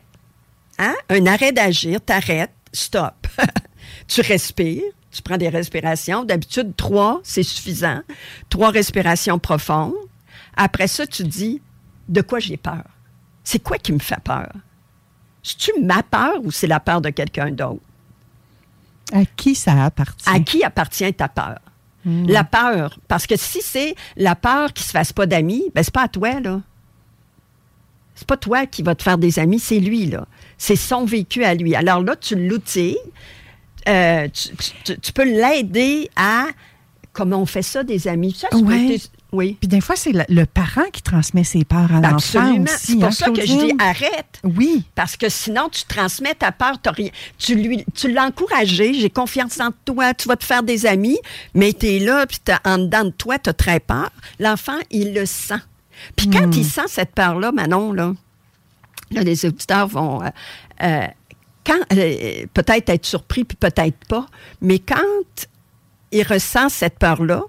hein? 0.80 0.96
un 1.10 1.26
arrêt 1.26 1.52
d'agir, 1.52 2.00
t'arrêtes, 2.02 2.54
stop. 2.72 3.28
tu 4.08 4.22
respires, 4.22 4.84
tu 5.12 5.22
prends 5.22 5.38
des 5.38 5.50
respirations. 5.50 6.24
D'habitude, 6.24 6.76
trois, 6.76 7.22
c'est 7.24 7.44
suffisant. 7.44 8.02
Trois 8.50 8.70
respirations 8.72 9.40
profondes. 9.40 9.94
Après 10.56 10.88
ça, 10.88 11.06
tu 11.08 11.24
dis, 11.24 11.62
de 12.08 12.22
quoi 12.22 12.40
j'ai 12.40 12.58
peur? 12.58 12.84
C'est 13.44 13.60
quoi 13.62 13.78
qui 13.78 13.92
me 13.94 14.00
fait 14.00 14.22
peur? 14.24 14.52
C'est-tu 15.42 15.72
ma 15.82 16.02
peur 16.04 16.36
ou 16.44 16.52
c'est 16.52 16.68
la 16.68 16.80
peur 16.80 17.02
de 17.02 17.10
quelqu'un 17.10 17.52
d'autre? 17.52 17.82
À 19.12 19.26
qui 19.26 19.54
ça 19.56 19.84
appartient? 19.84 20.30
À 20.30 20.40
qui 20.40 20.64
appartient 20.64 21.14
ta 21.14 21.28
peur? 21.28 21.60
La 22.06 22.44
peur. 22.44 23.00
Parce 23.08 23.26
que 23.28 23.36
si 23.38 23.62
c'est 23.62 23.96
la 24.18 24.36
peur 24.36 24.74
qui 24.74 24.84
se 24.84 24.92
fasse 24.92 25.14
pas 25.14 25.26
d'amis, 25.26 25.64
ben 25.74 25.84
c'est 25.84 25.94
pas 25.94 26.04
à 26.04 26.08
toi, 26.10 26.40
là. 26.42 26.62
C'est 28.16 28.28
pas 28.28 28.38
toi 28.38 28.66
qui 28.66 28.84
va 28.84 28.94
te 28.94 29.02
faire 29.04 29.18
des 29.18 29.40
amis, 29.40 29.60
c'est 29.60 29.80
lui, 29.80 30.06
là. 30.06 30.28
C'est 30.58 30.76
son 30.76 31.06
vécu 31.06 31.44
à 31.44 31.56
lui. 31.56 31.76
Alors 31.76 32.02
là, 32.04 32.16
tu 32.16 32.36
l'outilles. 32.36 32.98
Euh, 33.90 34.28
tu, 34.32 34.50
tu- 34.84 35.00
tu 35.00 35.12
peux 35.14 35.24
l'aider 35.26 36.10
à. 36.16 36.46
Comment 37.12 37.38
on 37.42 37.46
fait 37.46 37.62
ça, 37.62 37.84
des 37.84 38.08
amis? 38.08 38.34
Ça, 38.34 38.48
tu 38.52 38.58
Ouais. 38.58 38.98
Oui. 39.34 39.58
Puis 39.60 39.68
des 39.68 39.82
fois, 39.82 39.96
c'est 39.96 40.14
le, 40.14 40.46
parent 40.46 40.90
qui 40.94 41.02
transmet 41.02 41.44
ses 41.44 41.66
peurs 41.66 41.92
à 41.92 42.00
l'enfant 42.00 42.54
aussi. 42.54 42.78
C'est 42.78 42.94
pour 42.96 43.06
hein, 43.06 43.12
ça 43.12 43.30
que 43.32 43.42
je 43.42 43.48
dis 43.48 43.74
arrête. 43.80 44.40
Oui. 44.44 44.86
Parce 44.94 45.18
que 45.18 45.28
sinon, 45.28 45.70
tu 45.70 45.84
transmets 45.86 46.36
ta 46.36 46.52
peur, 46.52 46.78
rien. 46.86 47.10
Tu, 47.40 47.56
lui, 47.56 47.84
tu 47.96 48.12
l'as 48.12 48.26
encouragé, 48.26 48.94
j'ai 48.94 49.10
confiance 49.10 49.60
en 49.60 49.72
toi, 49.86 50.14
tu 50.14 50.28
vas 50.28 50.36
te 50.36 50.46
faire 50.46 50.62
des 50.62 50.86
amis, 50.86 51.18
mais 51.56 51.74
tu 51.74 51.88
es 51.88 52.00
là, 52.00 52.26
puis 52.28 52.40
en 52.64 52.78
dedans 52.78 53.06
de 53.06 53.10
toi, 53.10 53.40
tu 53.40 53.50
as 53.50 53.54
très 53.54 53.80
peur. 53.80 54.12
L'enfant, 54.40 54.78
il 54.92 55.14
le 55.14 55.26
sent. 55.26 55.62
Puis 56.16 56.30
quand 56.30 56.56
il 56.56 56.66
sent 56.66 56.88
cette 56.88 57.12
peur-là, 57.16 57.52
Manon, 57.52 57.92
là, 57.92 58.14
là, 59.12 59.22
les 59.24 59.46
auditeurs 59.46 59.88
vont. 59.88 60.22
euh, 60.24 60.30
euh, 60.84 61.08
quand, 61.66 61.80
euh, 61.94 62.46
peut-être 62.54 62.90
être 62.90 63.06
surpris, 63.06 63.46
puis 63.46 63.56
peut-être 63.56 63.98
pas, 64.08 64.26
mais 64.62 64.80
quand 64.80 64.98
il 66.12 66.24
ressent 66.24 66.70
cette 66.70 67.00
peur-là, 67.00 67.44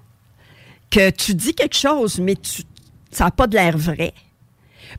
que 0.91 1.11
tu 1.11 1.35
dis 1.35 1.55
quelque 1.55 1.77
chose, 1.77 2.19
mais 2.21 2.37
tu, 2.37 2.63
ça 3.11 3.25
n'a 3.25 3.31
pas 3.31 3.47
de 3.47 3.55
l'air 3.55 3.77
vrai, 3.77 4.15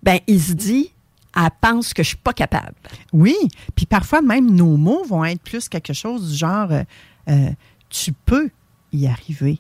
ben 0.04 0.20
il 0.28 0.42
se 0.42 0.54
dit, 0.54 0.92
elle 1.36 1.50
pense 1.62 1.94
que 1.94 2.04
je 2.04 2.10
suis 2.10 2.18
pas 2.18 2.34
capable. 2.34 2.76
Oui. 3.12 3.36
Puis 3.76 3.86
parfois, 3.86 4.22
même 4.22 4.50
nos 4.52 4.78
mots 4.78 5.04
vont 5.04 5.26
être 5.26 5.42
plus 5.42 5.68
quelque 5.70 5.94
chose 5.94 6.32
du 6.32 6.38
genre 6.38 6.72
euh, 6.72 6.84
euh, 7.30 7.50
tu 7.90 8.14
peux 8.14 8.50
y 8.92 9.08
arriver. 9.08 9.60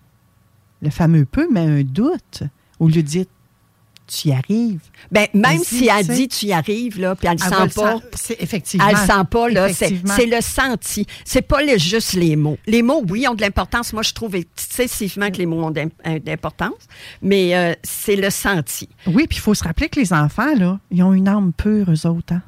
Le 0.82 0.90
fameux 0.90 1.26
peut 1.26 1.48
met 1.52 1.62
un 1.62 1.84
doute 1.84 2.44
au 2.80 2.88
lieu 2.88 3.02
de 3.02 3.08
tu 4.08 4.28
y 4.30 4.32
arrives. 4.34 4.80
Ben, 5.12 5.28
même 5.34 5.60
si 5.64 5.88
elle 5.88 6.08
dit 6.08 6.28
tu 6.28 6.46
y 6.48 6.54
arrives, 6.54 7.00
là, 7.00 7.16
puis 7.16 7.28
elle 7.28 7.38
Elle 7.44 7.50
le 7.52 7.56
va 7.58 7.70
sent 7.70 7.76
pas. 7.76 8.00
effectivement. 8.40 8.88
Elle 8.88 8.96
le 8.96 9.02
sent 9.02 9.24
pas, 9.30 9.50
là. 9.50 9.68
C'est 9.74 10.26
le 10.26 10.42
senti. 10.42 11.06
C'est 11.24 11.42
pas 11.42 11.60
juste 11.78 12.14
les 12.14 12.36
mots. 12.36 12.58
Les 12.68 12.82
mots, 12.82 13.04
oui, 13.10 13.28
ont 13.28 13.34
de 13.34 13.42
l'importance. 13.42 13.94
Moi, 13.94 14.04
je 14.04 14.14
trouve 14.14 14.36
excessivement 14.36 15.30
que 15.32 15.38
les 15.38 15.46
mots 15.46 15.64
ont 15.64 15.74
euh, 15.76 16.20
d'importance, 16.20 16.74
mais 17.22 17.56
euh, 17.56 17.74
c'est 17.84 18.16
le 18.16 18.30
senti. 18.30 18.90
Oui, 19.08 19.26
puis 19.28 19.38
il 19.38 19.42
faut 19.42 19.54
se 19.54 19.64
rappeler 19.64 19.90
que 19.90 20.00
les 20.00 20.14
enfants, 20.14 20.54
là, 20.56 20.80
ils 20.92 21.02
ont 21.04 21.14
une 21.14 21.28
âme 21.28 21.52
pure, 21.54 21.92
eux 21.92 22.08
autres. 22.08 22.34
hein. 22.34 22.42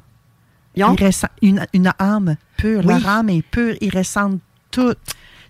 Ils 0.76 0.84
ont- 0.84 0.94
Ils 0.94 1.06
ressentent 1.06 1.30
une, 1.42 1.66
une 1.72 1.92
âme 1.98 2.36
pure. 2.56 2.80
Oui. 2.84 2.86
Leur 2.94 3.08
âme 3.08 3.30
est 3.30 3.42
pure. 3.42 3.74
Ils 3.80 3.90
ressentent 3.96 4.40
tout. 4.70 4.94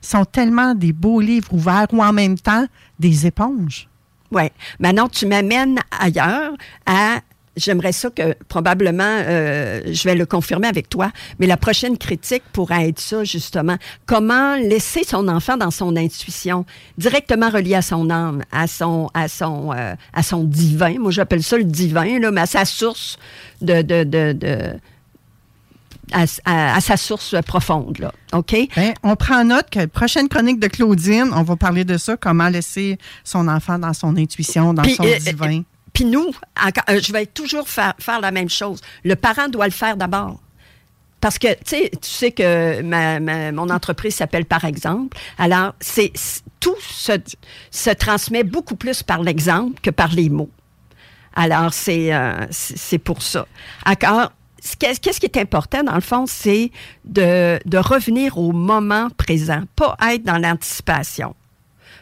Ils 0.03 0.07
sont 0.07 0.25
tellement 0.25 0.75
des 0.75 0.93
beaux 0.93 1.21
livres 1.21 1.53
ouverts 1.53 1.89
ou 1.93 2.03
en 2.03 2.13
même 2.13 2.39
temps 2.39 2.67
des 2.99 3.27
éponges. 3.27 3.89
Oui. 4.33 4.43
Maintenant, 4.79 5.09
tu 5.09 5.27
m'amènes 5.27 5.79
ailleurs 5.99 6.53
à. 6.87 7.21
J'aimerais 7.57 7.91
ça 7.91 8.09
que 8.11 8.35
probablement, 8.47 9.03
euh, 9.03 9.81
je 9.91 10.05
vais 10.05 10.15
le 10.15 10.27
confirmer 10.27 10.69
avec 10.69 10.89
toi, 10.89 11.11
mais 11.41 11.49
la 11.49 11.57
prochaine 11.57 11.99
critique 11.99 12.45
pourra 12.53 12.85
être 12.85 13.01
ça, 13.01 13.25
justement. 13.25 13.77
Comment 14.07 14.55
laisser 14.55 15.03
son 15.03 15.27
enfant 15.27 15.57
dans 15.57 15.73
son 15.73 15.97
intuition, 15.97 16.65
directement 16.99 17.51
relié 17.51 17.75
à 17.75 17.83
son 17.83 18.11
âme, 18.11 18.45
à 18.53 18.69
son, 18.69 19.11
à 19.13 19.27
son, 19.27 19.73
euh, 19.73 19.95
à 20.13 20.23
son 20.23 20.45
divin. 20.45 21.01
Moi, 21.01 21.11
j'appelle 21.11 21.43
ça 21.43 21.59
le 21.59 21.65
divin, 21.65 22.21
là, 22.21 22.31
mais 22.31 22.43
à 22.43 22.47
sa 22.47 22.65
source 22.65 23.19
de. 23.61 23.83
de, 23.83 24.05
de, 24.05 24.33
de- 24.35 24.79
à, 26.13 26.25
à- 26.45 26.77
à 26.77 26.81
sa 26.81 26.97
source 26.97 27.35
profonde, 27.47 27.99
là. 27.99 28.13
OK? 28.33 28.55
Ben, 28.77 28.95
on 29.03 29.17
prend 29.17 29.45
note 29.45 29.71
que 29.71 29.87
prochaine 29.87 30.29
chronique 30.29 30.61
de 30.61 30.69
Claudine, 30.69 31.31
on 31.35 31.43
va 31.43 31.57
parler 31.57 31.85
de 31.85 31.97
ça, 31.97 32.17
comment 32.17 32.49
laisser 32.49 32.99
son 33.25 33.49
enfant 33.49 33.79
dans 33.79 33.93
son 33.95 34.17
intuition, 34.17 34.75
dans 34.75 34.83
Puis, 34.83 34.95
son 34.95 35.05
euh, 35.05 35.19
divin. 35.19 35.63
Puis 35.93 36.05
nous, 36.05 36.31
encore- 36.61 36.85
euh, 36.91 37.01
je 37.03 37.13
vais 37.13 37.27
toujours 37.27 37.69
faire, 37.69 37.95
faire 37.99 38.21
la 38.21 38.31
même 38.31 38.49
chose. 38.51 38.81
Le 39.05 39.17
parent 39.17 39.49
doit 39.49 39.67
le 39.67 39.73
faire 39.73 39.97
d'abord. 39.97 40.41
Parce 41.21 41.39
que, 41.39 41.49
tu 41.49 41.59
sais, 41.65 41.91
tu 42.01 42.09
sais 42.09 42.31
que 42.31 42.81
ma, 42.83 43.19
ma- 43.19 43.51
mon 43.51 43.69
entreprise 43.71 44.15
s'appelle 44.15 44.45
Par 44.45 44.65
exemple. 44.65 45.19
Alors, 45.37 45.75
c'est 45.81 46.13
tout 46.61 46.77
se, 46.81 47.13
se 47.73 47.91
transmet 47.91 48.45
beaucoup 48.45 48.77
plus 48.77 49.03
par 49.03 49.23
l'exemple 49.23 49.81
que 49.81 49.91
par 49.91 50.13
les 50.13 50.29
mots. 50.29 50.51
Alors, 51.35 51.73
c'est 51.73 52.15
euh, 52.15 52.47
pour 53.05 53.23
ça. 53.23 53.47
Encore, 53.87 54.31
qu'est-ce 54.77 55.21
qui 55.21 55.27
est 55.27 55.37
important, 55.37 55.83
dans 55.83 55.95
le 55.95 56.01
fond, 56.01 56.27
c'est 56.27 56.71
de, 57.05 57.59
de 57.65 57.79
revenir 57.79 58.39
au 58.39 58.53
moment 58.53 59.09
présent, 59.17 59.63
pas 59.77 59.97
être 60.11 60.25
dans 60.25 60.39
l'anticipation. 60.39 61.35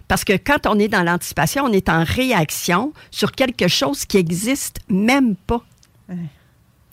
Parce 0.09 0.25
que 0.25 0.35
quand 0.35 0.67
on 0.67 0.79
est 0.79 0.89
dans 0.89 1.03
l'anticipation, 1.03 1.65
on 1.65 1.73
est 1.73 1.89
en 1.89 2.05
réaction 2.05 2.93
sur 3.11 3.33
quelque 3.33 3.69
chose 3.69 4.05
qui 4.05 4.19
existe 4.19 4.79
même 4.89 5.35
pas. 5.35 5.65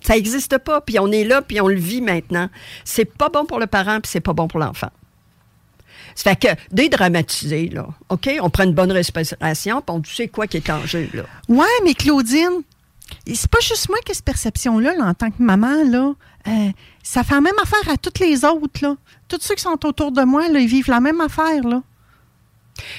Ça 0.00 0.14
n'existe 0.14 0.58
pas, 0.58 0.80
puis 0.80 0.98
on 0.98 1.10
est 1.12 1.24
là, 1.24 1.40
puis 1.40 1.60
on 1.60 1.68
le 1.68 1.76
vit 1.76 2.00
maintenant. 2.00 2.50
C'est 2.84 3.04
pas 3.04 3.28
bon 3.28 3.46
pour 3.46 3.58
le 3.58 3.66
parent, 3.66 4.00
puis 4.00 4.10
c'est 4.10 4.20
pas 4.20 4.32
bon 4.32 4.48
pour 4.48 4.60
l'enfant. 4.60 4.90
Ça 6.14 6.30
fait 6.30 6.36
que 6.36 6.74
dédramatiser, 6.74 7.68
là, 7.68 7.86
OK? 8.08 8.28
On 8.40 8.50
prend 8.50 8.64
une 8.64 8.74
bonne 8.74 8.92
respiration, 8.92 9.80
puis 9.80 9.96
on 9.96 10.02
sait 10.04 10.28
quoi 10.28 10.46
qui 10.46 10.58
est 10.58 10.70
en 10.70 10.84
jeu, 10.86 11.08
là. 11.14 11.22
Ouais, 11.48 11.66
mais 11.84 11.94
Claudine, 11.94 12.62
c'est 13.26 13.50
pas 13.50 13.60
juste 13.60 13.88
moi 13.88 13.98
qui 14.04 14.12
ai 14.12 14.14
cette 14.14 14.24
perception-là, 14.24 14.94
là, 14.96 15.04
en 15.06 15.14
tant 15.14 15.30
que 15.30 15.42
maman, 15.42 15.84
là. 15.84 16.12
Euh, 16.46 16.70
ça 17.02 17.22
fait 17.24 17.34
la 17.34 17.40
même 17.40 17.58
affaire 17.62 17.92
à 17.92 17.96
toutes 17.96 18.18
les 18.18 18.44
autres, 18.44 18.80
là. 18.82 18.96
Tous 19.28 19.38
ceux 19.40 19.54
qui 19.54 19.62
sont 19.62 19.78
autour 19.86 20.12
de 20.12 20.22
moi, 20.22 20.48
là, 20.48 20.58
ils 20.58 20.68
vivent 20.68 20.90
la 20.90 21.00
même 21.00 21.20
affaire, 21.20 21.62
là. 21.64 21.82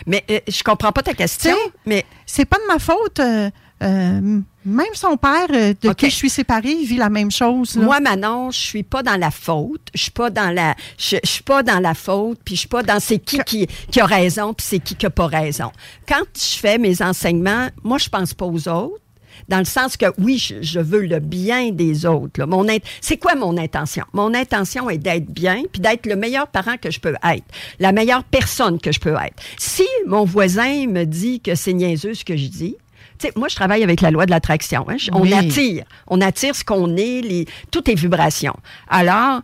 Mais 0.06 0.24
euh, 0.30 0.40
je 0.48 0.64
comprends 0.64 0.92
pas 0.92 1.04
ta 1.04 1.14
question, 1.14 1.56
mais 1.86 2.06
C'est 2.26 2.46
pas 2.46 2.58
de 2.58 2.68
ma 2.68 2.80
faute. 2.80 3.20
euh, 3.20 3.50
euh, 3.84 4.40
même 4.64 4.94
son 4.94 5.18
père, 5.18 5.48
de 5.50 5.94
qui 5.94 6.10
je 6.10 6.16
suis 6.16 6.30
séparée, 6.30 6.72
il 6.72 6.88
vit 6.88 6.96
la 6.98 7.10
même 7.10 7.30
chose. 7.30 7.76
là. 7.76 7.84
moi, 7.84 8.00
Manon, 8.00 8.50
je 8.50 8.58
suis 8.58 8.84
pas 8.84 9.04
dans 9.04 9.18
la 9.20 9.30
faute. 9.32 9.90
Je 9.94 10.04
suis 10.04 10.12
pas 10.12 10.30
dans 10.30 10.50
la, 10.50 10.76
je, 10.98 11.18
je 11.24 11.30
suis 11.30 11.44
pas 11.44 11.62
dans 11.62 11.80
la 11.80 11.94
faute, 11.94 12.40
puis 12.44 12.56
je 12.56 12.62
suis 12.62 12.70
pas 12.70 12.82
dans 12.84 13.00
c'est 13.02 13.20
qui, 13.20 13.38
qui 13.46 13.68
qui 13.92 14.00
a 14.00 14.06
raison, 14.06 14.54
puis 14.54 14.66
c'est 14.68 14.80
qui 14.80 14.96
qui 14.96 15.06
a 15.06 15.10
pas 15.10 15.28
raison. 15.28 15.72
Quand 16.08 16.24
je 16.36 16.58
fais 16.58 16.78
mes 16.78 17.02
enseignements, 17.02 17.68
moi, 17.84 17.98
je 17.98 18.08
pense 18.10 18.34
pas 18.34 18.46
aux 18.46 18.68
autres. 18.70 19.02
Dans 19.50 19.60
le 19.60 19.66
sens 19.66 19.98
que 19.98 20.06
oui, 20.18 20.38
je, 20.38 20.56
je 20.62 20.80
veux 20.80 21.02
le 21.06 21.20
bien 21.20 21.72
des 21.72 22.06
autres. 22.06 22.40
là. 22.40 22.46
Mon 22.46 22.66
c'est 23.02 23.18
quoi 23.18 23.36
mon 23.36 23.58
intention? 23.58 24.04
Mon 24.14 24.34
intention 24.34 24.90
est 24.90 24.98
d'être 24.98 25.28
bien, 25.32 25.64
puis 25.72 25.82
d'être 25.82 26.06
le 26.06 26.16
meilleur 26.16 26.48
parent 26.48 26.78
que 26.82 26.90
je 26.92 27.00
peux 27.00 27.16
être, 27.24 27.44
la 27.80 27.92
meilleure 27.92 28.24
personne 28.24 28.80
que 28.80 28.92
je 28.92 29.00
peux 29.00 29.14
être. 29.16 29.36
Si 29.58 29.86
mon 30.08 30.26
voisin 30.26 30.88
me 30.88 31.04
dit 31.06 31.40
que 31.42 31.56
c'est 31.56 31.74
niaiseux 31.74 32.14
ce 32.14 32.26
que 32.26 32.36
je 32.36 32.48
dis, 32.48 32.76
tu 33.18 33.28
sais, 33.28 33.34
moi, 33.38 33.48
je 33.48 33.56
travaille 33.56 33.84
avec 33.84 34.02
la 34.02 34.12
loi 34.12 34.26
de 34.26 34.32
l'attraction. 34.32 34.86
hein. 34.90 34.98
On 35.14 35.22
Oui. 35.22 35.34
attire. 35.34 35.86
On 36.08 36.20
attire 36.20 36.54
ce 36.56 36.66
qu'on 36.66 36.98
est, 36.98 37.22
les, 37.22 37.46
toutes 37.72 37.88
les 37.88 37.96
vibrations. 37.96 38.56
Alors, 38.90 39.42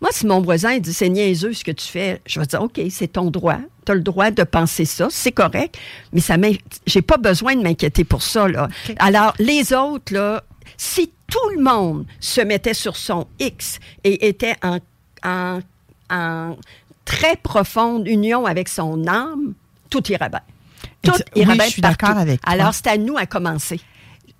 moi, 0.00 0.10
si 0.12 0.26
mon 0.26 0.40
voisin 0.40 0.78
dit 0.78 0.92
c'est 0.92 1.08
niaiseux 1.08 1.52
ce 1.52 1.62
que 1.62 1.70
tu 1.70 1.86
fais, 1.86 2.20
je 2.26 2.40
vais 2.40 2.46
dire 2.46 2.60
OK, 2.62 2.80
c'est 2.90 3.12
ton 3.12 3.30
droit. 3.30 3.58
Tu 3.84 3.92
as 3.92 3.94
le 3.94 4.00
droit 4.02 4.30
de 4.30 4.42
penser 4.42 4.84
ça, 4.84 5.08
c'est 5.10 5.32
correct, 5.32 5.78
mais 6.12 6.20
ça 6.20 6.36
j'ai 6.86 7.02
pas 7.02 7.16
besoin 7.16 7.54
de 7.56 7.62
m'inquiéter 7.62 8.04
pour 8.04 8.22
ça. 8.22 8.48
Là. 8.48 8.68
Alors, 8.98 9.34
les 9.38 9.72
autres, 9.72 10.12
là, 10.12 10.42
si 10.76 11.10
tout 11.26 11.50
le 11.56 11.62
monde 11.62 12.06
se 12.20 12.40
mettait 12.40 12.74
sur 12.74 12.96
son 12.96 13.26
X 13.38 13.78
et 14.04 14.28
était 14.28 14.56
en, 14.62 14.78
en, 15.24 15.60
en 16.10 16.56
très 17.04 17.36
profonde 17.36 18.06
union 18.06 18.46
avec 18.46 18.68
son 18.68 19.06
âme, 19.06 19.54
tout 19.90 20.10
irait 20.10 20.28
bien. 20.28 20.40
Tout 21.02 21.12
irait 21.34 21.52
oui, 21.52 21.58
bien 21.58 21.66
je 21.66 21.70
suis 21.70 21.82
d'accord 21.82 22.16
avec 22.16 22.40
toi. 22.40 22.52
Alors, 22.52 22.74
c'est 22.74 22.86
à 22.86 22.96
nous 22.96 23.16
à 23.16 23.26
commencer. 23.26 23.80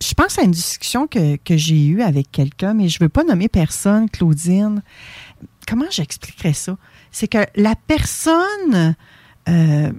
Je 0.03 0.13
pense 0.15 0.39
à 0.39 0.43
une 0.43 0.51
discussion 0.51 1.07
que, 1.07 1.37
que 1.37 1.57
j'ai 1.57 1.87
eue 1.87 2.03
avec 2.03 2.31
quelqu'un, 2.31 2.75
mais 2.75 2.89
je 2.89 2.99
ne 3.01 3.05
veux 3.05 3.09
pas 3.09 3.25
nommer 3.25 3.49
personne, 3.49 4.11
Claudine. 4.11 4.83
Comment 5.67 5.87
j'expliquerais 5.91 6.53
ça? 6.53 6.77
C'est 7.11 7.29
que 7.29 7.47
la 7.57 7.75
personne 7.77 8.95
euh, 9.49 9.93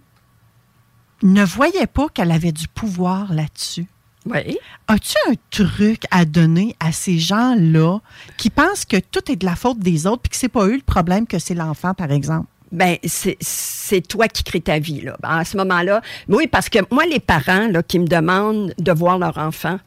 ne 1.23 1.43
voyait 1.43 1.87
pas 1.87 2.07
qu'elle 2.09 2.31
avait 2.31 2.51
du 2.51 2.67
pouvoir 2.67 3.33
là-dessus. 3.33 3.85
Oui. 4.25 4.57
As-tu 4.87 5.13
un 5.29 5.33
truc 5.51 6.03
à 6.09 6.25
donner 6.25 6.75
à 6.79 6.91
ces 6.91 7.19
gens-là 7.19 7.99
qui 8.37 8.49
pensent 8.49 8.85
que 8.85 8.97
tout 8.97 9.31
est 9.31 9.35
de 9.35 9.45
la 9.45 9.55
faute 9.55 9.79
des 9.79 10.07
autres 10.07 10.23
puis 10.23 10.31
que 10.31 10.35
c'est 10.35 10.49
pas 10.49 10.65
eux 10.65 10.75
le 10.75 10.81
problème, 10.81 11.27
que 11.27 11.37
c'est 11.39 11.53
l'enfant, 11.53 11.93
par 11.93 12.11
exemple? 12.11 12.47
Ben, 12.71 12.97
c'est- 13.03 13.37
toi 14.07 14.27
qui 14.27 14.43
crée 14.43 14.61
ta 14.61 14.79
vie, 14.79 15.01
là. 15.01 15.15
À 15.21 15.45
ce 15.45 15.55
moment-là, 15.57 16.01
oui, 16.27 16.47
parce 16.47 16.69
que 16.69 16.79
moi, 16.91 17.05
les 17.05 17.19
parents, 17.19 17.67
là, 17.67 17.83
qui 17.83 17.99
me 17.99 18.07
demandent 18.07 18.73
de 18.79 18.91
voir 18.91 19.19
leur 19.19 19.37
enfant, 19.37 19.77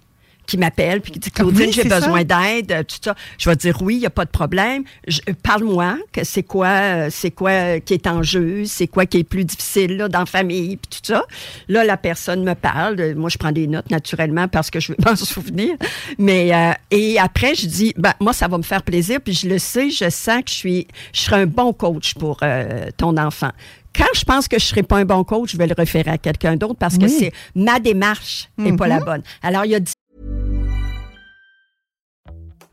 qui 0.49 0.57
m'appellent, 0.59 1.01
puis 1.01 1.13
qui 1.13 1.19
disent, 1.19 1.33
Claudine, 1.33 1.67
Oui, 1.67 1.73
j'ai 1.73 1.85
besoin 1.85 2.25
d'aide, 2.25 2.73
euh, 2.73 2.83
tout 2.83 2.97
ça. 3.03 3.15
Je 3.37 3.49
vais 3.49 3.57
dire, 3.57 3.81
oui, 3.83 3.97
il 3.97 4.01
n'y 4.01 4.07
a 4.07 4.11
pas 4.11 4.25
de 4.25 4.31
problème. 4.31 4.83
Euh, 5.09 5.33
Parle-moi, 5.43 5.99
que 6.13 6.25
c'est 6.25 6.43
quoi, 6.43 6.69
euh, 6.69 7.09
c'est 7.11 7.31
quoi 7.31 7.81
qui 7.81 7.95
est 7.95 8.07
en 8.07 8.23
jeu, 8.23 8.65
c'est 8.65 8.87
quoi 8.87 9.05
qui 9.07 9.19
est 9.19 9.25
plus 9.25 9.45
difficile, 9.45 9.99
là, 9.99 10.09
dans 10.09 10.21
la 10.21 10.27
famille, 10.27 10.77
puis 10.79 10.89
tout 11.01 11.13
ça. 11.13 11.25
Là, 11.69 11.85
la 11.85 11.97
personne 11.97 12.43
me 12.43 12.55
parle. 12.55 13.15
Moi, 13.15 13.29
je 13.29 13.37
prends 13.37 13.53
des 13.53 13.67
notes, 13.67 13.91
naturellement, 13.91 14.49
parce 14.49 14.71
que 14.71 14.81
je 14.81 14.93
veux 14.93 14.99
m'en 15.05 15.17
souvenir. 15.17 15.77
Mais, 16.19 16.55
euh, 16.55 16.73
et 16.91 17.19
après, 17.19 17.55
je 17.55 17.67
dis, 17.67 17.93
ben, 17.97 18.15
moi, 18.21 18.33
ça 18.33 18.49
va 18.49 18.57
me 18.57 18.63
faire 18.63 18.83
plaisir, 18.83 19.21
puis 19.21 19.35
je 19.35 19.49
le 19.49 19.59
sais, 19.59 19.91
je 19.91 20.09
sens 20.09 20.43
que 20.45 20.51
je 20.51 20.55
suis, 20.55 20.89
je 21.13 21.21
serai 21.21 21.43
un 21.43 21.47
bon 21.47 21.73
coach 21.73 22.15
pour 22.15 22.39
euh, 22.43 22.89
ton 22.97 23.17
enfant. 23.17 23.51
Quand 23.95 24.07
je 24.15 24.25
pense 24.25 24.47
que 24.49 24.59
je 24.59 24.65
ne 24.65 24.69
serai 24.69 24.83
pas 24.83 24.99
un 24.99 25.05
bon 25.05 25.25
coach, 25.25 25.53
je 25.53 25.57
vais 25.57 25.67
le 25.67 25.75
référer 25.77 26.13
à 26.13 26.19
quelqu'un 26.19 26.57
d'autre 26.57 26.77
parce 26.79 26.99
que 26.99 27.09
c'est 27.09 27.33
ma 27.55 27.81
démarche 27.81 28.49
n'est 28.57 28.77
pas 28.77 28.87
la 28.87 29.01
bonne. 29.01 29.23
Alors, 29.43 29.65
il 29.65 29.73
y 29.73 29.75
a 29.75 29.81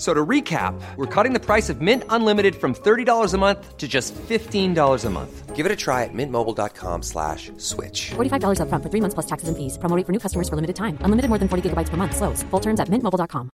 F- 0.00 0.06
So 0.06 0.14
to 0.14 0.26
recap, 0.26 0.74
we're 0.96 1.04
cutting 1.06 1.34
the 1.34 1.44
price 1.44 1.68
of 1.68 1.82
Mint 1.82 2.04
Unlimited 2.08 2.54
from 2.56 2.72
$30 2.74 3.34
a 3.34 3.38
month 3.38 3.76
to 3.76 3.86
just 3.86 4.14
$15 4.28 5.04
a 5.04 5.10
month. 5.10 5.54
Give 5.54 5.66
it 5.66 5.72
a 5.72 5.76
try 5.76 6.04
at 6.04 6.14
mintmobile.com 6.14 7.02
slash 7.02 7.52
switch. 7.58 8.12
$45 8.16 8.60
upfront 8.60 8.82
for 8.82 8.88
three 8.88 9.02
months 9.02 9.12
plus 9.14 9.26
taxes 9.26 9.48
and 9.50 9.56
fees. 9.58 9.76
Promo 9.76 10.02
for 10.06 10.12
new 10.12 10.18
customers 10.18 10.48
for 10.48 10.56
limited 10.56 10.74
time. 10.76 10.96
Unlimited 11.04 11.28
more 11.28 11.38
than 11.38 11.48
40 11.48 11.68
gigabytes 11.68 11.90
per 11.90 11.98
month. 11.98 12.16
Slows. 12.16 12.42
Full 12.50 12.60
terms 12.60 12.80
at 12.80 12.88
mintmobile.com. 12.88 13.50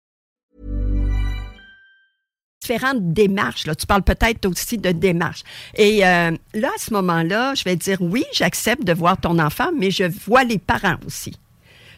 différentes 2.61 3.13
démarches. 3.13 3.67
Là. 3.67 3.75
Tu 3.75 3.85
parles 3.85 4.01
peut-être 4.03 4.45
aussi 4.47 4.77
de 4.79 4.91
démarches. 4.91 5.43
Et 5.75 6.03
euh, 6.05 6.31
là, 6.55 6.69
à 6.75 6.79
ce 6.79 6.91
moment-là, 6.93 7.53
je 7.55 7.63
vais 7.63 7.75
dire 7.75 7.97
oui, 8.01 8.23
j'accepte 8.33 8.83
de 8.83 8.93
voir 8.93 9.17
ton 9.19 9.37
enfant, 9.39 9.69
mais 9.73 9.91
je 9.91 10.03
vois 10.05 10.43
les 10.43 10.57
parents 10.57 10.97
aussi. 11.05 11.35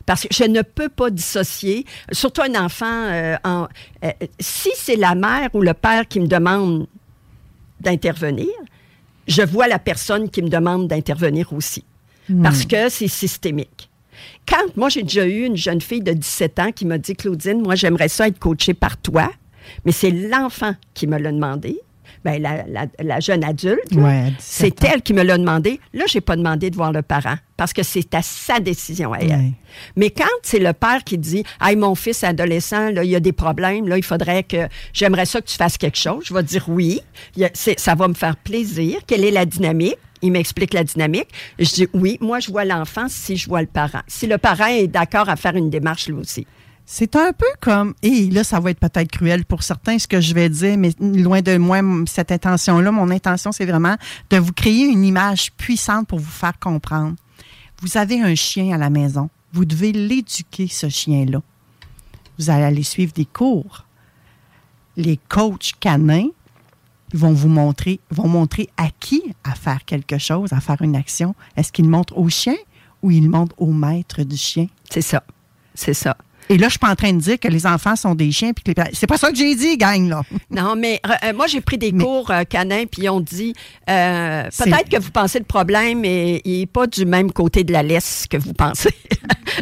Parce 0.08 0.22
que 0.22 0.34
je 0.34 0.46
ne 0.46 0.62
peux 0.62 0.90
pas 0.90 1.12
dissocier, 1.12 1.86
surtout 2.12 2.42
un 2.42 2.56
enfant, 2.56 2.86
euh, 2.86 3.36
en, 3.44 3.68
euh, 4.06 4.12
si 4.40 4.70
c'est 4.76 4.96
la 4.96 5.14
mère 5.14 5.54
ou 5.54 5.62
le 5.62 5.74
père 5.74 6.08
qui 6.08 6.22
me 6.22 6.28
demande 6.28 6.88
d'intervenir, 7.82 8.48
je 9.28 9.42
vois 9.42 9.68
la 9.68 9.80
personne 9.80 10.30
qui 10.30 10.42
me 10.42 10.50
demande 10.50 10.88
d'intervenir 10.88 11.52
aussi. 11.54 11.84
Parce 12.42 12.66
que 12.66 12.90
c'est 12.90 13.08
systémique. 13.08 13.90
Quand 14.48 14.76
moi, 14.76 14.90
j'ai 14.90 15.04
déjà 15.04 15.26
eu 15.26 15.46
une 15.46 15.56
jeune 15.56 15.82
fille 15.82 16.02
de 16.02 16.12
17 16.12 16.60
ans 16.60 16.72
qui 16.72 16.86
m'a 16.86 16.98
dit, 16.98 17.16
Claudine, 17.16 17.62
moi, 17.62 17.76
j'aimerais 17.76 18.10
ça 18.10 18.28
être 18.28 18.40
coachée 18.40 18.74
par 18.74 18.98
toi, 18.98 19.32
mais 19.86 19.92
c'est 19.92 20.12
l'enfant 20.12 20.74
qui 20.94 21.08
me 21.08 21.18
l'a 21.18 21.32
demandé. 21.32 21.80
Ben, 22.26 22.42
la, 22.42 22.64
la- 22.68 22.88
la 23.00 23.20
jeune 23.20 23.44
adulte, 23.44 23.92
là, 23.94 24.02
Ouais, 24.04 24.18
à 24.28 24.30
17 24.32 24.36
c'est 24.40 24.84
elle 24.86 25.02
qui 25.02 25.14
me 25.14 25.24
l'a 25.24 25.38
demandé. 25.38 25.80
Là, 25.94 26.06
j'ai 26.08 26.22
pas 26.22 26.36
demandé 26.36 26.70
de 26.70 26.76
voir 26.76 26.92
le 26.92 27.02
parent 27.02 27.36
parce 27.56 27.74
que 27.74 27.84
c'est 27.84 28.14
à 28.14 28.22
sa 28.22 28.60
décision 28.60 29.14
à 29.14 29.18
elle. 29.20 29.30
Ouais. 29.30 29.52
Mais 29.96 30.10
quand 30.10 30.26
c'est 30.44 30.60
le 30.60 30.74
père 30.74 31.04
qui 31.04 31.18
dit 31.18 31.44
Hey, 31.62 31.76
mon 31.76 31.96
fils 31.96 32.24
adolescent, 32.24 32.90
là, 32.92 33.04
il 33.04 33.10
y 33.10 33.16
a 33.16 33.20
des 33.20 33.32
problèmes, 33.34 33.88
là, 33.88 33.98
il 33.98 34.04
faudrait 34.04 34.44
que 34.44 34.68
j'aimerais 34.94 35.26
ça 35.26 35.42
que 35.42 35.48
tu 35.48 35.56
fasses 35.58 35.78
quelque 35.78 35.98
chose, 35.98 36.24
je 36.28 36.34
vais 36.34 36.44
dire 36.44 36.66
oui. 36.68 37.02
A- 37.42 37.48
ça 37.54 37.96
va 37.96 38.08
me 38.08 38.14
faire 38.14 38.36
plaisir. 38.38 39.00
Quelle 39.08 39.24
est 39.24 39.32
la 39.32 39.46
dynamique? 39.46 39.98
Il 40.24 40.32
m'explique 40.32 40.74
la 40.74 40.84
dynamique. 40.84 41.28
Je 41.60 41.70
dis 41.72 41.88
oui, 41.94 42.18
moi, 42.22 42.40
je 42.40 42.50
vois 42.52 42.66
l'enfant 42.66 43.06
si 43.08 43.38
je 43.38 43.48
vois 43.48 43.62
le 43.62 43.68
parent. 43.68 44.02
Si 44.08 44.26
le 44.26 44.38
parent 44.40 44.66
est 44.68 44.88
d'accord 44.88 45.30
à 45.30 45.36
faire 45.36 45.56
une 45.56 45.70
démarche, 45.70 46.08
lui 46.08 46.16
aussi. 46.16 46.48
C'est 46.90 47.18
un 47.18 47.34
peu 47.34 47.46
comme, 47.60 47.94
et 48.02 48.30
là, 48.30 48.46
ça 48.46 48.62
va 48.62 48.72
être 48.72 48.80
peut-être 48.80 49.12
cruel 49.12 49.44
pour 49.44 49.62
certains, 49.62 50.00
ce 50.00 50.08
que 50.08 50.22
je 50.22 50.34
vais 50.34 50.48
dire, 50.48 50.78
mais 50.78 50.92
loin 51.02 51.42
de 51.42 51.58
moi, 51.58 51.82
cette 52.06 52.32
intention-là, 52.32 52.94
mon 52.94 53.12
intention, 53.12 53.52
c'est 53.52 53.66
vraiment 53.66 53.98
de 54.30 54.38
vous 54.38 54.54
créer 54.54 54.86
une 54.86 55.04
image 55.04 55.52
puissante 55.52 56.08
pour 56.08 56.20
vous 56.20 56.32
faire 56.32 56.58
comprendre. 56.58 57.16
Vous 57.82 57.98
avez 57.98 58.22
un 58.22 58.36
chien 58.36 58.74
à 58.74 58.78
la 58.78 58.90
maison. 58.90 59.30
Vous 59.52 59.66
devez 59.66 59.92
l'éduquer, 59.92 60.70
ce 60.70 60.88
chien-là. 60.88 61.42
Vous 62.40 62.50
allez 62.50 62.64
aller 62.64 62.84
suivre 62.84 63.12
des 63.12 63.26
cours. 63.26 63.84
Les 64.96 65.20
coachs 65.28 65.74
canins 65.82 66.30
vont 67.14 67.34
vous 67.34 67.50
montrer, 67.50 68.00
vont 68.12 68.30
montrer 68.30 68.70
à 68.78 68.92
qui 68.98 69.36
à 69.44 69.56
faire 69.56 69.84
quelque 69.84 70.18
chose, 70.18 70.54
à 70.54 70.62
faire 70.62 70.82
une 70.82 70.96
action. 70.96 71.36
Est-ce 71.58 71.74
qu'ils 71.74 71.90
montrent 71.90 72.18
au 72.18 72.30
chien 72.30 72.56
ou 73.04 73.12
ils 73.12 73.30
montrent 73.30 73.56
au 73.58 73.74
maître 73.74 74.24
du 74.24 74.38
chien? 74.38 74.68
C'est 74.90 75.02
ça. 75.02 75.22
C'est 75.76 75.94
ça. 75.94 76.16
Et 76.50 76.58
là, 76.58 76.68
je 76.68 76.72
suis 76.72 76.80
pas 76.80 76.90
en 76.92 76.96
train 76.96 77.12
de 77.14 77.20
dire 77.20 77.40
que 77.40 77.48
les 77.48 77.66
enfants 77.68 77.96
sont 77.96 78.16
des 78.16 78.32
chiens. 78.32 78.54
puis 78.54 78.64
que 78.74 78.80
les- 78.82 78.90
C'est 78.94 79.08
pas 79.08 79.18
ça 79.18 79.30
que 79.32 79.36
j'ai 79.38 79.54
dit, 79.56 79.78
gang, 79.78 80.08
là. 80.08 80.22
Non, 80.50 80.76
mais 80.78 81.02
euh, 81.24 81.34
moi, 81.34 81.48
j'ai 81.48 81.62
pris 81.62 81.78
des 81.78 81.92
Mais- 81.92 82.04
cours 82.04 82.32
euh, 82.32 82.44
canins, 82.44 82.86
puis 82.90 83.04
ils 83.04 83.10
ont 83.10 83.20
dit 83.20 83.54
euh, 83.90 84.44
peut-être 84.58 84.90
que 84.90 85.00
vous 85.00 85.12
pensez 85.12 85.40
le 85.40 85.46
problème 85.46 86.02
n'est 86.02 86.42
est 86.46 86.66
pas 86.72 86.88
du 86.88 87.06
même 87.06 87.32
côté 87.32 87.64
de 87.64 87.74
la 87.74 87.84
laisse 87.84 88.26
que 88.30 88.38
vous 88.38 88.54
pensez. 88.54 88.90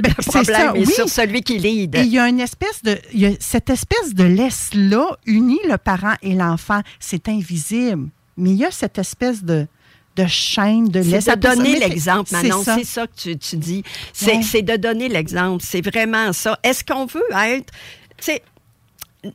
Ben, 0.01 0.13
le 0.17 0.23
problème 0.23 0.43
ça, 0.45 0.73
est 0.75 0.79
oui. 0.79 0.91
sur 0.93 1.07
celui 1.07 1.41
qui 1.41 1.57
lead. 1.57 1.95
Et 1.95 2.01
il 2.01 2.07
y 2.11 2.19
a 2.19 2.27
une 2.27 2.41
espèce 2.41 2.81
de. 2.83 2.99
y 3.13 3.27
a 3.27 3.29
cette 3.39 3.69
espèce 3.69 4.13
de 4.13 4.23
laisse-là 4.25 5.05
unit 5.25 5.59
le 5.69 5.77
parent 5.77 6.15
et 6.21 6.33
l'enfant. 6.33 6.81
C'est 6.99 7.29
invisible. 7.29 8.09
Mais 8.35 8.49
il 8.49 8.57
y 8.57 8.65
a 8.65 8.71
cette 8.71 8.97
espèce 8.97 9.43
de, 9.43 9.67
de 10.15 10.25
chaîne 10.27 10.87
de 10.87 10.99
laisse. 10.99 11.25
C'est 11.25 11.35
de 11.35 11.41
donner 11.41 11.79
l'exemple, 11.79 12.31
Manon. 12.31 12.63
C'est 12.63 12.83
ça 12.83 13.07
que 13.07 13.13
tu, 13.15 13.37
tu 13.37 13.57
dis. 13.57 13.83
C'est 14.13 14.37
Ouais. 14.53 14.61
de 14.61 14.75
donner 14.77 15.09
l'exemple. 15.09 15.63
C'est 15.65 15.81
vraiment 15.81 16.31
ça. 16.33 16.57
Est-ce 16.63 16.83
qu'on 16.83 17.05
veut 17.05 17.23
être. 17.33 17.71
Tu 18.17 18.25
sais, 18.25 18.41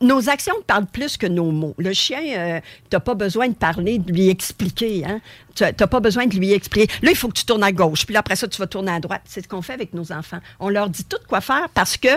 nos 0.00 0.28
actions 0.28 0.54
parlent 0.66 0.86
plus 0.86 1.16
que 1.16 1.26
nos 1.26 1.50
mots. 1.50 1.74
Le 1.76 1.92
chien, 1.92 2.20
euh, 2.36 2.60
tu 2.88 2.94
n'as 2.94 3.00
pas 3.00 3.14
besoin 3.14 3.48
de 3.48 3.54
parler, 3.54 3.98
de 3.98 4.12
lui 4.12 4.28
expliquer. 4.28 5.04
Hein? 5.04 5.20
Tu 5.54 5.64
n'as 5.64 5.72
pas 5.72 6.00
besoin 6.00 6.26
de 6.26 6.36
lui 6.36 6.52
expliquer. 6.52 6.92
Là, 7.02 7.10
il 7.10 7.16
faut 7.16 7.26
que 7.28 7.34
tu 7.38 7.44
tournes 7.44 7.64
à 7.64 7.72
gauche, 7.72 8.06
puis 8.06 8.12
là, 8.14 8.20
après 8.20 8.36
ça, 8.36 8.46
tu 8.46 8.58
vas 8.58 8.68
tourner 8.68 8.92
à 8.92 9.00
droite. 9.00 9.22
C'est 9.24 9.42
ce 9.42 9.48
qu'on 9.48 9.62
fait 9.62 9.72
avec 9.72 9.92
nos 9.92 10.12
enfants. 10.12 10.38
On 10.60 10.68
leur 10.68 10.88
dit 10.88 11.04
tout 11.04 11.18
quoi 11.28 11.40
faire 11.40 11.68
parce 11.74 11.96
que 11.96 12.08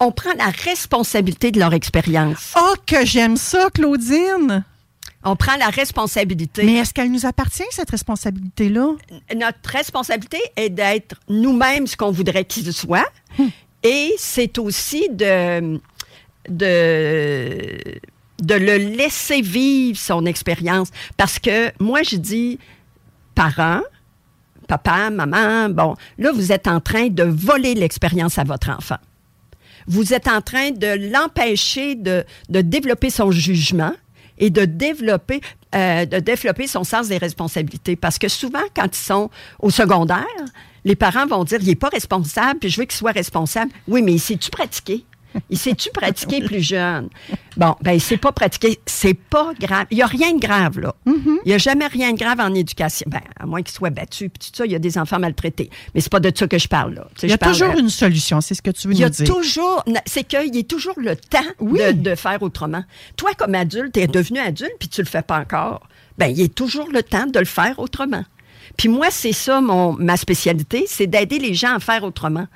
on 0.00 0.12
prend 0.12 0.34
la 0.36 0.50
responsabilité 0.64 1.50
de 1.50 1.58
leur 1.60 1.72
expérience. 1.72 2.52
Oh, 2.60 2.74
que 2.86 3.04
j'aime 3.06 3.36
ça, 3.38 3.70
Claudine! 3.72 4.64
On 5.24 5.36
prend 5.36 5.56
la 5.56 5.68
responsabilité. 5.68 6.64
Mais 6.64 6.74
est-ce 6.74 6.92
qu'elle 6.92 7.10
nous 7.10 7.24
appartient, 7.26 7.64
cette 7.70 7.90
responsabilité-là? 7.90 8.94
notre 9.34 9.70
responsabilité 9.70 10.38
est 10.56 10.68
d'être 10.68 11.16
nous-mêmes 11.28 11.86
ce 11.86 11.96
qu'on 11.96 12.10
voudrait 12.10 12.44
qu'il 12.44 12.70
soit. 12.72 13.10
Et 13.82 14.14
c'est 14.18 14.58
aussi 14.58 15.08
de, 15.10 15.78
de, 16.48 17.78
de 18.42 18.54
le 18.54 18.76
laisser 18.76 19.40
vivre 19.40 19.98
son 19.98 20.26
expérience. 20.26 20.88
Parce 21.16 21.38
que 21.38 21.72
moi, 21.82 22.02
je 22.02 22.16
dis, 22.16 22.58
parents, 23.34 23.82
papa, 24.68 25.10
maman, 25.10 25.70
bon, 25.70 25.96
là, 26.18 26.32
vous 26.32 26.52
êtes 26.52 26.66
en 26.66 26.80
train 26.80 27.08
de 27.08 27.22
voler 27.22 27.74
l'expérience 27.74 28.38
à 28.38 28.44
votre 28.44 28.70
enfant. 28.70 28.98
Vous 29.86 30.14
êtes 30.14 30.28
en 30.28 30.40
train 30.40 30.70
de 30.70 31.10
l'empêcher 31.12 31.94
de, 31.94 32.24
de 32.48 32.60
développer 32.62 33.10
son 33.10 33.30
jugement 33.30 33.92
et 34.38 34.50
de 34.50 34.64
développer, 34.64 35.40
euh, 35.74 36.04
de 36.06 36.18
développer 36.18 36.66
son 36.66 36.84
sens 36.84 37.08
des 37.08 37.18
responsabilités. 37.18 37.96
Parce 37.96 38.18
que 38.18 38.28
souvent, 38.28 38.62
quand 38.74 38.86
ils 38.86 39.04
sont 39.04 39.30
au 39.60 39.70
secondaire, 39.70 40.24
les 40.84 40.96
parents 40.96 41.26
vont 41.26 41.44
dire, 41.44 41.58
il 41.60 41.68
n'est 41.68 41.74
pas 41.74 41.88
responsable, 41.88 42.60
puis 42.60 42.68
je 42.68 42.80
veux 42.80 42.86
qu'il 42.86 42.96
soit 42.96 43.12
responsable. 43.12 43.72
Oui, 43.88 44.02
mais 44.02 44.12
il 44.12 44.20
sait-tu 44.20 44.50
pratiquer? 44.50 45.04
Il 45.50 45.58
sait-tu 45.58 45.90
pratiquer 45.90 46.40
plus 46.42 46.60
jeune? 46.62 47.08
Bon, 47.56 47.74
ben, 47.82 47.92
il 47.92 48.00
sait 48.00 48.16
pas 48.16 48.32
pratiquer. 48.32 48.78
C'est 48.86 49.14
pas 49.14 49.52
grave. 49.60 49.86
Il 49.90 49.96
n'y 49.96 50.02
a 50.02 50.06
rien 50.06 50.32
de 50.34 50.40
grave, 50.40 50.80
là. 50.80 50.94
Il 51.06 51.40
n'y 51.46 51.52
a 51.52 51.58
jamais 51.58 51.86
rien 51.86 52.12
de 52.12 52.18
grave 52.18 52.40
en 52.40 52.52
éducation. 52.54 53.04
Ben, 53.08 53.20
à 53.38 53.46
moins 53.46 53.62
qu'il 53.62 53.74
soit 53.74 53.90
battu, 53.90 54.28
puis 54.28 54.48
tout 54.50 54.56
ça, 54.56 54.66
il 54.66 54.72
y 54.72 54.74
a 54.74 54.78
des 54.78 54.98
enfants 54.98 55.18
maltraités. 55.18 55.70
Mais 55.94 56.00
c'est 56.00 56.10
pas 56.10 56.20
de 56.20 56.32
ça 56.36 56.46
que 56.46 56.58
je 56.58 56.68
parle, 56.68 56.94
là. 56.94 57.08
Il 57.22 57.30
y 57.30 57.32
a 57.32 57.38
parle, 57.38 57.52
toujours 57.52 57.70
euh, 57.74 57.78
une 57.78 57.90
solution, 57.90 58.40
c'est 58.40 58.54
ce 58.54 58.62
que 58.62 58.70
tu 58.70 58.88
veux 58.88 58.94
il 58.94 59.00
y 59.00 59.04
a 59.04 59.08
dire. 59.10 59.26
toujours, 59.26 59.84
c'est 60.06 60.24
qu'il 60.24 60.54
y 60.54 60.58
a 60.58 60.62
toujours 60.62 60.94
le 60.98 61.16
temps 61.16 61.38
Oui. 61.60 61.78
de, 61.80 61.92
de 62.10 62.14
faire 62.14 62.42
autrement. 62.42 62.84
Toi, 63.16 63.30
comme 63.36 63.54
adulte, 63.54 63.92
tu 63.94 64.00
es 64.00 64.06
devenu 64.06 64.38
adulte 64.38 64.72
puis 64.78 64.88
tu 64.88 65.00
le 65.02 65.06
fais 65.08 65.22
pas 65.22 65.38
encore. 65.38 65.82
Ben, 66.18 66.26
il 66.26 66.38
y 66.40 66.44
a 66.44 66.48
toujours 66.48 66.88
le 66.92 67.02
temps 67.02 67.26
de 67.26 67.38
le 67.38 67.44
faire 67.44 67.78
autrement. 67.78 68.24
Puis 68.76 68.88
moi, 68.88 69.08
c'est 69.10 69.32
ça 69.32 69.60
mon, 69.60 69.92
ma 69.92 70.16
spécialité, 70.16 70.84
c'est 70.88 71.06
d'aider 71.06 71.38
les 71.38 71.54
gens 71.54 71.74
à 71.74 71.80
faire 71.80 72.02
autrement. 72.04 72.46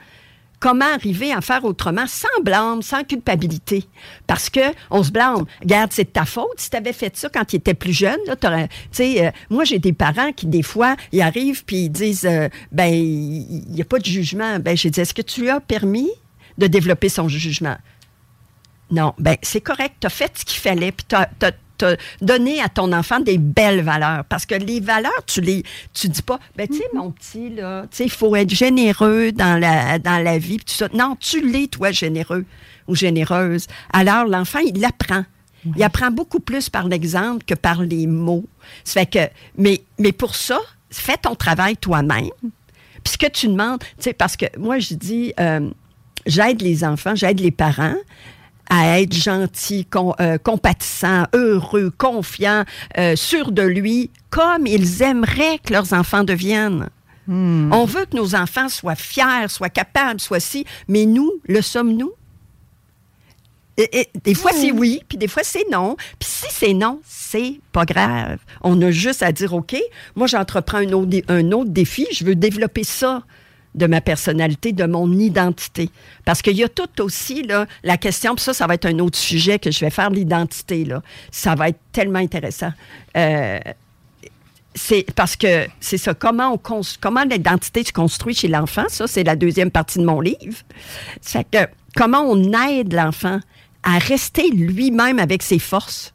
Comment 0.60 0.92
arriver 0.92 1.32
à 1.32 1.40
faire 1.40 1.64
autrement 1.64 2.06
sans 2.08 2.42
blâme, 2.42 2.82
sans 2.82 3.04
culpabilité? 3.04 3.84
Parce 4.26 4.50
que 4.50 4.60
on 4.90 5.02
se 5.04 5.12
blâme. 5.12 5.44
Regarde, 5.60 5.92
c'est 5.92 6.04
de 6.04 6.08
ta 6.10 6.24
faute. 6.24 6.54
Si 6.58 6.68
tu 6.70 6.76
avais 6.76 6.92
fait 6.92 7.16
ça 7.16 7.28
quand 7.28 7.44
tu 7.44 7.56
étais 7.56 7.74
plus 7.74 7.92
jeune, 7.92 8.18
là, 8.26 8.34
t'aurais- 8.34 8.68
euh, 9.00 9.30
moi, 9.50 9.64
j'ai 9.64 9.78
des 9.78 9.92
parents 9.92 10.32
qui, 10.32 10.46
des 10.46 10.62
fois, 10.64 10.96
ils 11.12 11.22
arrivent 11.22 11.64
puis 11.64 11.84
ils 11.84 11.88
disent, 11.90 12.26
euh, 12.26 12.48
ben, 12.72 12.92
il 12.92 13.66
n'y 13.68 13.80
a 13.80 13.84
pas 13.84 13.98
de 14.00 14.04
jugement. 14.06 14.58
Ben, 14.58 14.76
j'ai 14.76 14.90
dit, 14.90 15.00
est-ce 15.00 15.14
que 15.14 15.22
tu 15.22 15.42
lui 15.42 15.50
as 15.50 15.60
permis 15.60 16.10
de 16.58 16.66
développer 16.66 17.08
son 17.08 17.28
jugement? 17.28 17.76
Non, 18.90 19.12
ben 19.18 19.36
c'est 19.42 19.60
correct, 19.60 19.96
tu 20.00 20.06
as 20.06 20.10
fait 20.10 20.32
ce 20.38 20.44
qu'il 20.44 20.58
fallait, 20.60 20.92
puis 20.92 21.04
tu 21.08 21.14
as, 21.14 21.28
donné 22.20 22.60
à 22.60 22.68
ton 22.68 22.92
enfant 22.92 23.20
des 23.20 23.38
belles 23.38 23.82
valeurs. 23.82 24.24
Parce 24.28 24.46
que 24.46 24.54
les 24.54 24.80
valeurs, 24.80 25.24
tu 25.26 25.40
les 25.40 25.62
tu 25.92 26.08
dis 26.08 26.22
pas, 26.22 26.38
ben 26.56 26.66
tu 26.66 26.76
sais, 26.76 26.84
mon 26.94 27.10
petit, 27.10 27.50
là, 27.50 27.82
tu 27.82 27.96
sais, 27.96 28.04
il 28.04 28.10
faut 28.10 28.34
être 28.36 28.50
généreux 28.50 29.32
dans 29.32 29.58
la, 29.58 29.98
dans 29.98 30.22
la 30.22 30.38
vie, 30.38 30.56
puis 30.56 30.66
tout 30.66 30.74
ça. 30.74 30.88
Non, 30.92 31.16
tu 31.18 31.46
l'es, 31.46 31.68
toi, 31.68 31.90
généreux 31.90 32.44
ou 32.86 32.94
généreuse. 32.94 33.66
Alors, 33.92 34.26
l'enfant, 34.26 34.60
il 34.60 34.84
apprend. 34.84 35.24
Il 35.76 35.82
apprend 35.82 36.10
beaucoup 36.10 36.40
plus 36.40 36.70
par 36.70 36.88
l'exemple 36.88 37.44
que 37.44 37.54
par 37.54 37.82
les 37.82 38.06
mots. 38.06 38.46
Ça 38.84 39.00
fait 39.00 39.06
que, 39.06 39.34
mais, 39.56 39.82
mais 39.98 40.12
pour 40.12 40.34
ça, 40.34 40.58
fais 40.90 41.16
ton 41.16 41.34
travail 41.34 41.76
toi-même. 41.76 42.30
Puis 43.04 43.12
ce 43.12 43.18
que 43.18 43.30
tu 43.30 43.48
demandes, 43.48 43.80
tu 43.80 43.86
sais, 43.98 44.12
parce 44.12 44.36
que 44.36 44.46
moi, 44.56 44.78
je 44.78 44.94
dis, 44.94 45.34
euh, 45.40 45.68
j'aide 46.26 46.62
les 46.62 46.84
enfants, 46.84 47.14
j'aide 47.14 47.40
les 47.40 47.50
parents 47.50 47.96
à 48.68 49.00
être 49.00 49.14
gentils, 49.14 49.84
com- 49.84 50.14
euh, 50.20 50.38
compatissants, 50.38 51.24
heureux, 51.34 51.90
confiants, 51.96 52.64
euh, 52.98 53.16
sûrs 53.16 53.52
de 53.52 53.62
lui, 53.62 54.10
comme 54.30 54.66
ils 54.66 55.02
aimeraient 55.02 55.58
que 55.64 55.72
leurs 55.72 55.92
enfants 55.92 56.24
deviennent. 56.24 56.88
On 57.30 57.84
veut 57.84 58.06
que 58.06 58.16
nos 58.16 58.34
enfants 58.34 58.70
soient 58.70 58.94
fiers, 58.94 59.48
soient 59.48 59.68
capables, 59.68 60.18
soient 60.18 60.40
si, 60.40 60.64
mais 60.88 61.04
nous, 61.04 61.30
le 61.46 61.60
sommes-nous? 61.60 62.12
Et- 63.76 64.00
et 64.00 64.08
des 64.24 64.34
fois, 64.34 64.50
c'est 64.52 64.72
oui, 64.72 65.02
puis 65.08 65.18
des 65.18 65.28
fois, 65.28 65.42
c'est 65.44 65.64
non. 65.70 65.94
Puis 66.18 66.28
si 66.28 66.46
c'est 66.50 66.72
non, 66.74 67.00
c'est 67.06 67.60
pas 67.70 67.84
grave. 67.84 68.38
On 68.62 68.80
a 68.82 68.90
juste 68.90 69.22
à 69.22 69.30
dire, 69.30 69.52
OK, 69.54 69.76
moi, 70.16 70.26
j'entreprends 70.26 70.78
un 70.78 70.92
autre, 70.92 71.06
dé- 71.06 71.24
un 71.28 71.52
autre 71.52 71.70
défi, 71.70 72.06
je 72.12 72.24
veux 72.24 72.34
développer 72.34 72.82
ça 72.82 73.22
de 73.78 73.86
ma 73.86 74.00
personnalité, 74.00 74.72
de 74.72 74.84
mon 74.84 75.10
identité. 75.12 75.90
Parce 76.24 76.42
qu'il 76.42 76.56
y 76.56 76.64
a 76.64 76.68
tout 76.68 77.00
aussi, 77.00 77.42
là, 77.42 77.66
la 77.82 77.96
question, 77.96 78.34
puis 78.34 78.44
ça, 78.44 78.52
ça 78.52 78.66
va 78.66 78.74
être 78.74 78.86
un 78.86 78.98
autre 78.98 79.16
sujet 79.16 79.58
que 79.58 79.70
je 79.70 79.80
vais 79.80 79.90
faire, 79.90 80.10
l'identité. 80.10 80.86
Ça 81.30 81.54
va 81.54 81.70
être 81.70 81.80
tellement 81.92 82.18
intéressant. 82.18 82.72
Euh, 83.16 83.58
parce 85.16 85.36
que 85.36 85.66
c'est 85.80 85.98
ça, 85.98 86.14
comment, 86.14 86.60
comment 87.00 87.24
l'identité 87.24 87.84
se 87.84 87.92
construit 87.92 88.34
chez 88.34 88.48
l'enfant, 88.48 88.84
ça, 88.88 89.06
c'est 89.06 89.24
la 89.24 89.36
deuxième 89.36 89.70
partie 89.70 89.98
de 89.98 90.04
mon 90.04 90.20
livre. 90.20 90.58
C'est 91.20 91.48
que 91.50 91.66
comment 91.96 92.22
on 92.22 92.52
aide 92.68 92.92
l'enfant 92.92 93.40
à 93.82 93.98
rester 93.98 94.48
lui-même 94.50 95.18
avec 95.18 95.42
ses 95.42 95.58
forces 95.58 96.14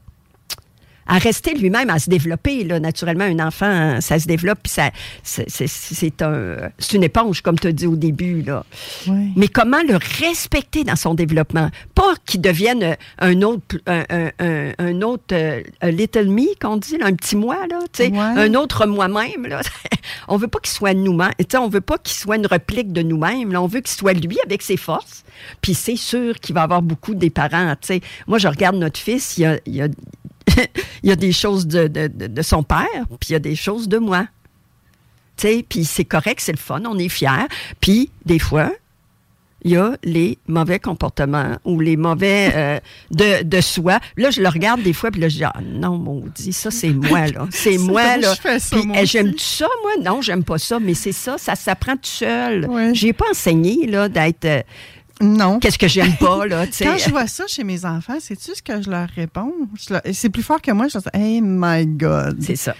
à 1.07 1.17
rester 1.17 1.53
lui-même, 1.53 1.89
à 1.89 1.99
se 1.99 2.09
développer. 2.09 2.63
Là. 2.63 2.79
Naturellement, 2.79 3.25
un 3.25 3.39
enfant, 3.45 3.99
ça 4.01 4.19
se 4.19 4.27
développe, 4.27 4.59
puis 4.63 4.71
ça, 4.71 4.89
c'est, 5.23 6.21
un, 6.21 6.69
une 6.93 7.03
éponge, 7.03 7.41
comme 7.41 7.59
tu 7.59 7.67
as 7.67 7.71
dit 7.71 7.87
au 7.87 7.95
début. 7.95 8.41
Là. 8.41 8.65
Oui. 9.07 9.31
Mais 9.35 9.47
comment 9.47 9.81
le 9.87 9.97
respecter 10.19 10.83
dans 10.83 10.95
son 10.95 11.13
développement? 11.13 11.69
Pas 11.95 12.13
qu'il 12.25 12.41
devienne 12.41 12.95
un 13.19 13.41
autre, 13.41 13.77
un, 13.87 14.03
un- 14.39 14.71
un- 14.79 15.01
autre 15.01 15.33
euh, 15.33 15.61
little 15.83 16.29
me, 16.29 16.57
qu'on 16.59 16.77
dit, 16.77 16.97
là, 16.97 17.07
un 17.07 17.13
petit 17.13 17.35
moi, 17.35 17.57
là, 17.69 17.79
Ouais. 17.99 18.17
un 18.19 18.53
autre 18.55 18.85
moi-même. 18.85 19.47
Là. 19.47 19.61
on 20.27 20.37
veut 20.37 20.47
pas 20.47 20.59
qu'il 20.59 20.71
soit 20.71 20.93
nous-mêmes. 20.93 21.31
On 21.55 21.67
veut 21.67 21.81
pas 21.81 21.97
qu'il 21.97 22.15
soit 22.15 22.35
une 22.37 22.45
réplique 22.45 22.91
de 22.93 23.01
nous-mêmes. 23.01 23.55
On 23.55 23.67
veut 23.67 23.81
qu'il 23.81 23.95
soit 23.95 24.13
lui 24.13 24.37
avec 24.45 24.61
ses 24.61 24.77
forces. 24.77 25.23
Puis 25.61 25.73
c'est 25.73 25.95
sûr 25.95 26.39
qu'il 26.39 26.55
va 26.55 26.63
avoir 26.63 26.81
beaucoup 26.81 27.15
des 27.15 27.29
parents. 27.29 27.71
tu 27.81 27.87
sais. 27.87 28.01
Moi, 28.27 28.37
je 28.37 28.47
regarde 28.47 28.75
notre 28.75 28.99
fils, 28.99 29.37
il 29.37 29.41
y 29.41 29.45
a, 29.45 29.59
il 29.65 29.75
y 29.75 29.81
a, 29.81 29.87
il 31.03 31.09
y 31.09 31.11
a 31.11 31.15
des 31.15 31.31
choses 31.31 31.67
de, 31.67 31.87
de- 31.87 32.07
de- 32.07 32.27
de 32.27 32.41
son 32.41 32.63
père, 32.63 32.87
puis 33.19 33.29
il 33.29 33.33
y 33.33 33.35
a 33.35 33.39
des 33.39 33.55
choses 33.55 33.87
de 33.87 33.97
moi. 33.97 34.25
Tu 35.37 35.47
sais, 35.47 35.65
puis 35.67 35.83
c'est 35.85 36.05
correct, 36.05 36.39
c'est 36.41 36.51
le 36.51 36.57
fun, 36.57 36.81
on 36.85 36.97
est 36.99 37.09
fiers. 37.09 37.47
Puis, 37.81 38.11
des 38.25 38.37
fois, 38.39 38.71
il 39.65 39.71
y 39.71 39.77
a 39.77 39.95
les 40.03 40.37
mauvais 40.47 40.77
comportements 40.77 41.57
ou 41.63 41.79
les 41.79 41.95
mauvais 41.97 42.51
euh, 42.53 42.79
de, 43.11 43.43
de 43.43 43.61
soi. 43.61 43.99
Là, 44.17 44.29
je 44.29 44.41
le 44.41 44.49
regarde 44.49 44.83
des 44.83 44.91
fois, 44.93 45.09
puis 45.09 45.21
là, 45.21 45.29
je 45.29 45.37
dis, 45.37 45.43
ah 45.43 45.53
non, 45.63 45.97
maudit, 45.97 46.53
ça, 46.53 46.69
c'est 46.69 46.89
moi, 46.91 47.27
là. 47.27 47.47
C'est 47.51 47.77
moi, 47.77 48.17
là. 48.17 48.33
j'aime-tu 49.05 49.43
ça, 49.43 49.67
moi? 49.81 49.91
Non, 50.11 50.21
j'aime 50.21 50.43
pas 50.43 50.57
ça, 50.57 50.79
mais 50.79 50.93
c'est 50.93 51.13
ça, 51.13 51.37
ça 51.37 51.55
s'apprend 51.55 51.93
tout 51.93 52.01
seul. 52.03 52.65
Ouais. 52.69 52.93
J'ai 52.93 53.13
pas 53.13 53.25
enseigné, 53.31 53.87
là, 53.87 54.09
d'être... 54.09 54.65
euh, 55.23 55.27
Non. 55.27 55.59
Qu'est-ce 55.59 55.77
que 55.79 55.87
j'aime 55.87 56.15
pas, 56.17 56.45
là, 56.45 56.65
tu 56.67 56.73
sais? 56.73 56.85
Quand 56.85 56.97
je 56.97 57.09
vois 57.09 57.27
ça 57.27 57.45
chez 57.47 57.63
mes 57.63 57.85
enfants, 57.85 58.19
sais-tu 58.19 58.53
ce 58.55 58.61
que 58.61 58.81
je 58.81 58.89
leur 58.89 59.07
réponds? 59.15 59.53
C'est 60.13 60.29
plus 60.29 60.43
fort 60.43 60.61
que 60.61 60.71
moi. 60.71 60.87
Je 60.87 60.93
leur 60.97 61.03
dis, 61.03 61.09
Hey 61.19 61.41
my 61.41 61.85
God, 61.87 62.37
C'est 62.41 62.55
ça. 62.55 62.75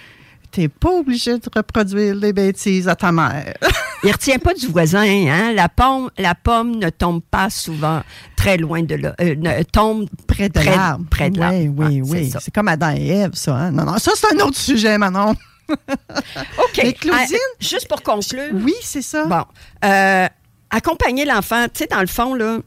t'es 0.50 0.68
pas 0.68 0.90
obligé 0.90 1.38
de 1.38 1.48
reproduire 1.54 2.14
les 2.14 2.32
bêtises 2.32 2.88
à 2.88 2.94
ta 2.94 3.10
mère. 3.12 3.54
Il 4.04 4.12
retient 4.12 4.38
pas 4.38 4.52
du 4.52 4.66
voisin, 4.66 5.02
hein? 5.28 5.52
La 5.54 5.70
pomme, 5.70 6.10
la 6.18 6.34
pomme 6.34 6.76
ne 6.76 6.90
tombe 6.90 7.22
pas 7.22 7.48
souvent 7.48 8.02
très 8.36 8.58
loin 8.58 8.82
de 8.82 8.96
là. 8.96 9.14
euh, 9.20 9.34
ne 9.34 9.62
tombe 9.62 10.06
Près 10.26 10.50
de 10.50 10.60
l'arbre. 10.60 11.06
près 11.10 11.30
de. 11.30 11.40
Oui, 11.40 11.70
oui, 11.74 12.02
c'est 12.04 12.12
oui. 12.12 12.32
C'est 12.38 12.54
comme 12.54 12.68
Adam 12.68 12.90
et 12.94 13.06
Ève, 13.08 13.30
ça. 13.32 13.54
hein? 13.56 13.70
Non, 13.70 13.84
non, 13.84 13.96
ça, 13.98 14.12
c'est 14.14 14.26
un 14.34 14.44
autre 14.44 14.58
sujet, 14.58 14.98
Manon. 14.98 15.34
OK. 15.70 16.80
Mais 16.82 16.92
Claudine- 16.92 17.36
Ah, 17.40 17.56
juste 17.60 17.88
pour 17.88 18.02
conclure. 18.02 18.50
Oui, 18.52 18.74
c'est 18.82 19.00
ça. 19.02 19.24
Bon. 19.24 19.44
euh, 19.84 20.26
accompagner 20.74 21.24
l'enfant, 21.24 21.66
tu 21.66 21.78
sais, 21.78 21.86
dans 21.86 22.00
le 22.00 22.06
fond, 22.06 22.34
là, 22.34 22.58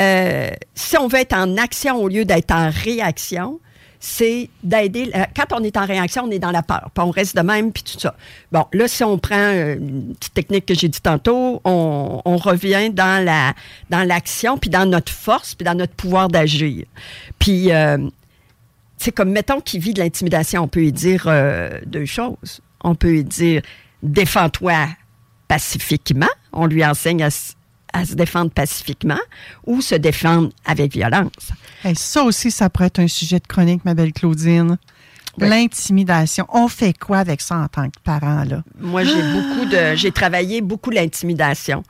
euh, 0.00 0.50
si 0.74 0.96
on 0.96 1.06
veut 1.06 1.18
être 1.18 1.34
en 1.34 1.56
action 1.58 1.96
au 1.96 2.08
lieu 2.08 2.24
d'être 2.24 2.50
en 2.50 2.70
réaction, 2.70 3.60
c'est 4.00 4.48
d'aider. 4.64 5.10
euh, 5.14 5.24
quand 5.36 5.52
on 5.52 5.62
est 5.62 5.76
en 5.76 5.84
réaction, 5.84 6.24
on 6.24 6.30
est 6.30 6.38
dans 6.38 6.50
la 6.50 6.62
peur. 6.62 6.90
On 6.96 7.10
reste 7.10 7.36
de 7.36 7.42
même, 7.42 7.70
puis 7.70 7.82
tout 7.84 8.00
ça. 8.00 8.16
Bon, 8.50 8.66
là, 8.72 8.88
si 8.88 9.04
on 9.04 9.18
prend 9.18 9.36
euh, 9.36 9.76
une 9.76 10.14
petite 10.14 10.34
technique 10.34 10.66
que 10.66 10.74
j'ai 10.74 10.88
dit 10.88 11.00
tantôt, 11.00 11.60
on, 11.64 12.36
revient 12.38 12.90
dans 12.90 13.22
la 13.24 13.52
dans 13.90 14.02
l'action, 14.02 14.56
puis 14.56 14.70
dans 14.70 14.86
notre 14.86 15.12
force, 15.12 15.54
puis 15.54 15.64
dans 15.64 15.74
notre 15.74 15.94
pouvoir 15.94 16.28
d'agir. 16.28 16.86
Puis, 17.38 17.70
c'est 18.96 19.12
comme, 19.12 19.30
mettons 19.30 19.60
qu'il 19.60 19.80
vit 19.80 19.94
de 19.94 20.00
l'intimidation, 20.00 20.62
on 20.62 20.68
peut 20.68 20.80
lui 20.80 20.92
dire 20.92 21.28
deux 21.86 22.06
choses. 22.06 22.60
On 22.82 22.96
peut 22.96 23.10
lui 23.10 23.24
dire, 23.24 23.62
défends-toi 24.02 24.88
pacifiquement. 25.46 26.26
On 26.52 26.66
lui 26.66 26.84
enseigne 26.84 27.22
à, 27.22 27.30
se 28.04 28.14
défendre 28.14 28.50
pacifiquement 28.50 29.18
ou 29.66 29.80
se 29.82 29.94
défendre 29.94 30.50
avec 30.64 30.92
violence. 30.92 31.50
Hey, 31.84 31.94
ça 31.96 32.22
aussi, 32.22 32.50
ça 32.50 32.70
pourrait 32.70 32.86
être 32.86 33.00
un 33.00 33.08
sujet 33.08 33.38
de 33.38 33.46
chronique, 33.46 33.84
ma 33.84 33.94
belle 33.94 34.12
Claudine. 34.12 34.78
Oui. 35.38 35.48
L'intimidation. 35.48 36.46
On 36.52 36.68
fait 36.68 36.96
quoi 36.98 37.18
avec 37.18 37.40
ça 37.40 37.56
en 37.56 37.68
tant 37.68 37.88
que 37.88 37.98
parent, 38.04 38.44
là? 38.44 38.62
Moi, 38.78 39.04
j'ai 39.04 39.22
beaucoup 39.32 39.64
de, 39.66 39.94
j'ai 39.96 40.10
travaillé 40.12 40.60
beaucoup 40.60 40.90
l'intimidation. 40.90 41.82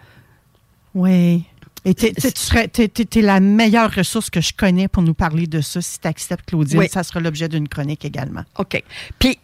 Oui. 0.94 1.44
Et 1.85 1.94
tu 1.94 2.07
serais, 2.37 2.68
t'es, 2.68 2.87
t'es- 2.87 3.05
t'es 3.05 3.22
la 3.22 3.40
meilleure 3.40 3.92
ressource 3.92 4.31
que 4.31 4.40
je 4.40 4.53
connais 4.57 4.87
pour 4.87 5.03
nous 5.03 5.14
parler 5.14 5.48
de 5.48 5.61
ça. 5.61 5.81
Si 5.83 5.98
tu 5.98 6.07
acceptes, 6.07 6.48
Claudine, 6.48 6.79
Oui. 6.79 6.88
ça 6.88 7.03
sera 7.03 7.18
l'objet 7.18 7.48
d'une 7.48 7.66
chronique 7.68 8.05
également. 8.05 8.44
OK. 8.59 8.81
Puis, 9.18 9.37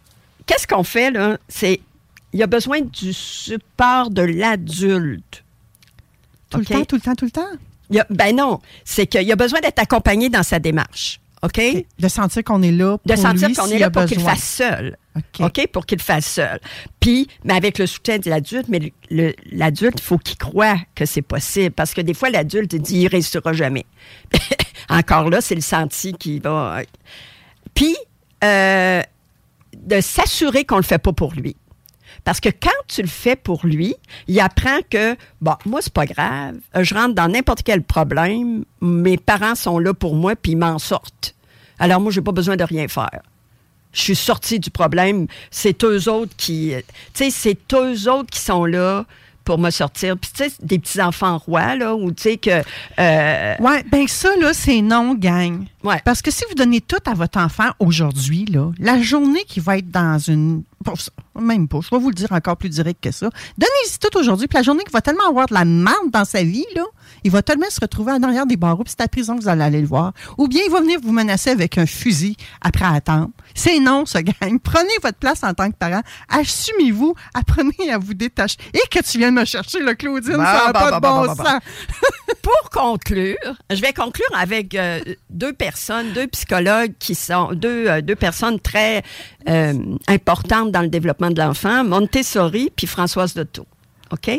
qu'est-ce 0.45 0.65
qu'on 0.65 0.83
fait, 0.85 1.11
là? 1.11 1.37
C'est, 1.49 1.81
il 2.33 2.41
a 2.43 2.47
besoin 2.47 2.81
du 2.81 3.13
support 3.13 4.09
de 4.09 4.21
l'adulte. 4.21 5.43
Tout 6.49 6.59
le 6.59 6.65
temps, 6.65 6.85
tout 6.85 6.95
le 6.95 7.01
temps, 7.01 7.15
tout 7.15 7.25
le 7.25 7.31
temps? 7.31 7.47
Il 7.89 7.95
y 7.95 7.99
a- 7.99 8.07
ben 8.09 8.35
non, 8.35 8.59
c'est 8.83 9.07
qu'il 9.07 9.31
a 9.31 9.35
besoin 9.35 9.59
d'être 9.61 9.79
accompagné 9.79 10.29
dans 10.29 10.43
sa 10.43 10.59
démarche. 10.59 11.19
OK? 11.41 11.59
De 11.99 12.07
sentir 12.09 12.43
qu'on 12.43 12.61
est 12.61 12.71
là 12.71 12.97
pour 12.97 13.15
de 13.15 13.15
sentir 13.19 13.49
qu'on 13.55 13.67
est 13.69 13.79
là 13.79 13.89
pour 13.89 14.05
qu'il 14.05 14.19
fasse 14.19 14.43
seul. 14.43 14.97
OK. 15.39 15.67
Pour 15.71 15.85
qu'il 15.85 16.01
fasse 16.01 16.25
seul. 16.25 16.59
Puis, 16.99 17.27
mais 17.45 17.53
avec 17.53 17.77
le 17.77 17.87
soutien 17.87 18.19
de 18.19 18.29
l'adulte, 18.29 18.67
mais 18.67 18.91
l'adulte, 19.51 19.99
il 19.99 20.03
faut 20.03 20.17
qu'il 20.17 20.37
croie 20.37 20.75
que 20.95 21.05
c'est 21.05 21.21
possible. 21.21 21.71
Parce 21.71 21.93
que 21.93 22.01
des 22.01 22.13
fois, 22.13 22.29
l'adulte 22.29 22.75
dit 22.75 22.97
il 23.01 23.07
réussira 23.07 23.53
jamais. 23.53 23.85
Encore 24.89 25.29
là, 25.29 25.39
c'est 25.39 25.55
le 25.55 25.61
senti 25.61 26.13
qui 26.13 26.39
va. 26.39 26.81
Puis, 27.73 27.95
euh, 28.43 29.01
de 29.77 30.01
s'assurer 30.01 30.65
qu'on 30.65 30.77
le 30.77 30.83
fait 30.83 30.99
pas 30.99 31.13
pour 31.13 31.33
lui. 31.33 31.55
Parce 32.25 32.39
que 32.39 32.49
quand 32.49 32.69
tu 32.87 33.01
le 33.01 33.07
fais 33.07 33.35
pour 33.35 33.65
lui, 33.65 33.95
il 34.27 34.39
apprend 34.39 34.79
que, 34.89 35.15
bon, 35.41 35.55
moi, 35.65 35.81
c'est 35.81 35.93
pas 35.93 36.05
grave. 36.05 36.55
Euh, 36.75 36.83
Je 36.83 36.93
rentre 36.93 37.15
dans 37.15 37.27
n'importe 37.27 37.63
quel 37.63 37.81
problème. 37.83 38.65
Mes 38.81 39.17
parents 39.17 39.55
sont 39.55 39.79
là 39.79 39.93
pour 39.93 40.15
moi, 40.15 40.35
puis 40.35 40.51
ils 40.53 40.57
m'en 40.57 40.79
sortent. 40.79 41.35
Alors, 41.79 42.01
moi, 42.01 42.11
j'ai 42.11 42.21
pas 42.21 42.31
besoin 42.33 42.55
de 42.57 42.63
rien 42.63 42.87
faire. 42.87 43.21
Je 43.93 44.01
suis 44.01 44.15
sortie 44.15 44.59
du 44.59 44.69
problème. 44.69 45.25
C'est 45.49 45.83
eux 45.83 46.09
autres 46.09 46.33
qui. 46.37 46.73
Tu 47.13 47.25
sais, 47.25 47.29
c'est 47.31 47.57
eux 47.73 48.09
autres 48.11 48.29
qui 48.29 48.39
sont 48.39 48.65
là 48.65 49.05
pour 49.45 49.57
me 49.57 49.71
sortir. 49.71 50.15
Puis, 50.15 50.29
tu 50.31 50.43
sais, 50.43 50.51
des 50.61 50.77
petits-enfants 50.77 51.39
rois, 51.39 51.75
là, 51.75 51.95
ou 51.95 52.11
tu 52.11 52.21
sais 52.21 52.37
que. 52.37 52.61
euh, 52.99 53.55
Ouais, 53.59 53.83
ben 53.91 54.07
ça, 54.07 54.29
là, 54.39 54.53
c'est 54.53 54.81
non, 54.81 55.15
gang. 55.15 55.65
Ouais. 55.83 55.99
Parce 56.05 56.21
que 56.21 56.29
si 56.29 56.43
vous 56.49 56.53
donnez 56.53 56.81
tout 56.81 56.97
à 57.07 57.15
votre 57.15 57.39
enfant 57.39 57.69
aujourd'hui, 57.79 58.45
là, 58.45 58.71
la 58.77 59.01
journée 59.01 59.43
qui 59.47 59.59
va 59.59 59.77
être 59.79 59.89
dans 59.89 60.19
une. 60.19 60.61
Bon, 61.39 61.45
Même 61.45 61.67
pas, 61.67 61.79
je 61.81 61.89
vais 61.89 62.01
vous 62.01 62.09
le 62.09 62.15
dire 62.15 62.31
encore 62.31 62.57
plus 62.57 62.69
direct 62.69 63.03
que 63.03 63.11
ça. 63.11 63.29
Donnez-y 63.57 63.97
tout 63.99 64.17
aujourd'hui, 64.17 64.47
puis 64.47 64.57
la 64.57 64.63
journée 64.63 64.83
qu'il 64.83 64.93
va 64.93 65.01
tellement 65.01 65.27
avoir 65.27 65.47
de 65.47 65.53
la 65.53 65.65
merde 65.65 66.11
dans 66.11 66.25
sa 66.25 66.43
vie, 66.43 66.65
là, 66.75 66.83
il 67.23 67.31
va 67.31 67.41
tellement 67.41 67.69
se 67.69 67.79
retrouver 67.81 68.11
en 68.11 68.23
arrière 68.23 68.45
des 68.45 68.57
barreaux, 68.57 68.83
puis 68.83 68.93
c'est 68.95 69.01
à 69.01 69.05
la 69.05 69.09
prison 69.09 69.35
que 69.37 69.41
vous 69.41 69.49
allez 69.49 69.63
aller 69.63 69.81
le 69.81 69.87
voir. 69.87 70.13
Ou 70.37 70.47
bien 70.47 70.61
il 70.65 70.71
va 70.71 70.81
venir 70.81 70.99
vous 71.01 71.11
menacer 71.11 71.49
avec 71.49 71.77
un 71.77 71.85
fusil 71.85 72.35
après 72.61 72.85
attendre. 72.85 73.29
C'est 73.55 73.79
non, 73.79 74.05
ce 74.05 74.19
gang. 74.19 74.59
Prenez 74.63 74.93
votre 75.01 75.17
place 75.17 75.43
en 75.43 75.53
tant 75.53 75.69
que 75.69 75.75
parent. 75.75 76.01
Assumez-vous. 76.29 77.13
Apprenez 77.33 77.91
à 77.91 77.97
vous 77.97 78.13
détacher. 78.13 78.57
Et 78.73 78.81
que 78.89 79.03
tu 79.03 79.17
viennes 79.17 79.35
me 79.35 79.45
chercher, 79.45 79.79
le 79.79 79.93
Claudine, 79.95 80.37
Bah, 80.37 80.45
ça 80.45 80.65
n'a 80.67 80.73
bah, 80.73 80.79
pas 80.79 80.91
bah, 80.91 80.95
de 80.95 81.01
bon 81.01 81.25
bah, 81.27 81.35
bah. 81.37 81.51
sens. 81.51 82.35
pour 82.41 82.69
conclure, 82.69 83.37
je 83.69 83.81
vais 83.81 83.93
conclure 83.93 84.29
avec 84.37 84.75
euh, 84.75 84.99
deux 85.29 85.53
personnes, 85.53 86.11
deux 86.13 86.27
psychologues 86.27 86.93
qui 86.99 87.15
sont 87.15 87.53
deux, 87.53 87.87
euh, 87.87 88.01
deux 88.01 88.15
personnes 88.15 88.59
très 88.59 89.03
euh, 89.47 89.73
importantes 90.07 90.71
dans 90.71 90.81
le 90.81 90.87
développement 90.87 91.28
de 91.31 91.41
l'enfant, 91.41 91.83
Montessori 91.83 92.71
puis 92.75 92.87
Françoise 92.87 93.33
Dotto. 93.33 93.65
OK? 94.11 94.29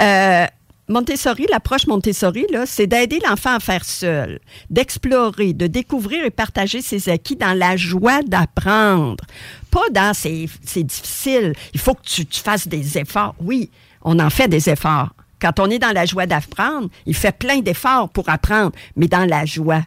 Euh, 0.00 0.46
Montessori, 0.88 1.46
l'approche 1.48 1.86
Montessori, 1.86 2.46
là, 2.50 2.66
c'est 2.66 2.88
d'aider 2.88 3.20
l'enfant 3.24 3.54
à 3.54 3.60
faire 3.60 3.84
seul, 3.84 4.40
d'explorer, 4.70 5.52
de 5.52 5.68
découvrir 5.68 6.24
et 6.24 6.30
partager 6.30 6.82
ses 6.82 7.08
acquis 7.08 7.36
dans 7.36 7.56
la 7.56 7.76
joie 7.76 8.22
d'apprendre. 8.22 9.24
Pas 9.70 9.88
dans 9.92 10.12
c'est 10.14 10.46
c'est 10.64 10.82
difficile, 10.82 11.54
il 11.74 11.80
faut 11.80 11.94
que 11.94 12.02
tu, 12.02 12.26
tu 12.26 12.40
fasses 12.40 12.66
des 12.66 12.98
efforts. 12.98 13.36
Oui, 13.40 13.70
on 14.02 14.18
en 14.18 14.30
fait 14.30 14.48
des 14.48 14.68
efforts. 14.68 15.10
Quand 15.40 15.60
on 15.60 15.70
est 15.70 15.78
dans 15.78 15.92
la 15.94 16.06
joie 16.06 16.26
d'apprendre, 16.26 16.88
il 17.06 17.14
fait 17.14 17.36
plein 17.36 17.60
d'efforts 17.60 18.08
pour 18.08 18.28
apprendre, 18.28 18.72
mais 18.96 19.06
dans 19.06 19.24
la 19.28 19.44
joie. 19.46 19.82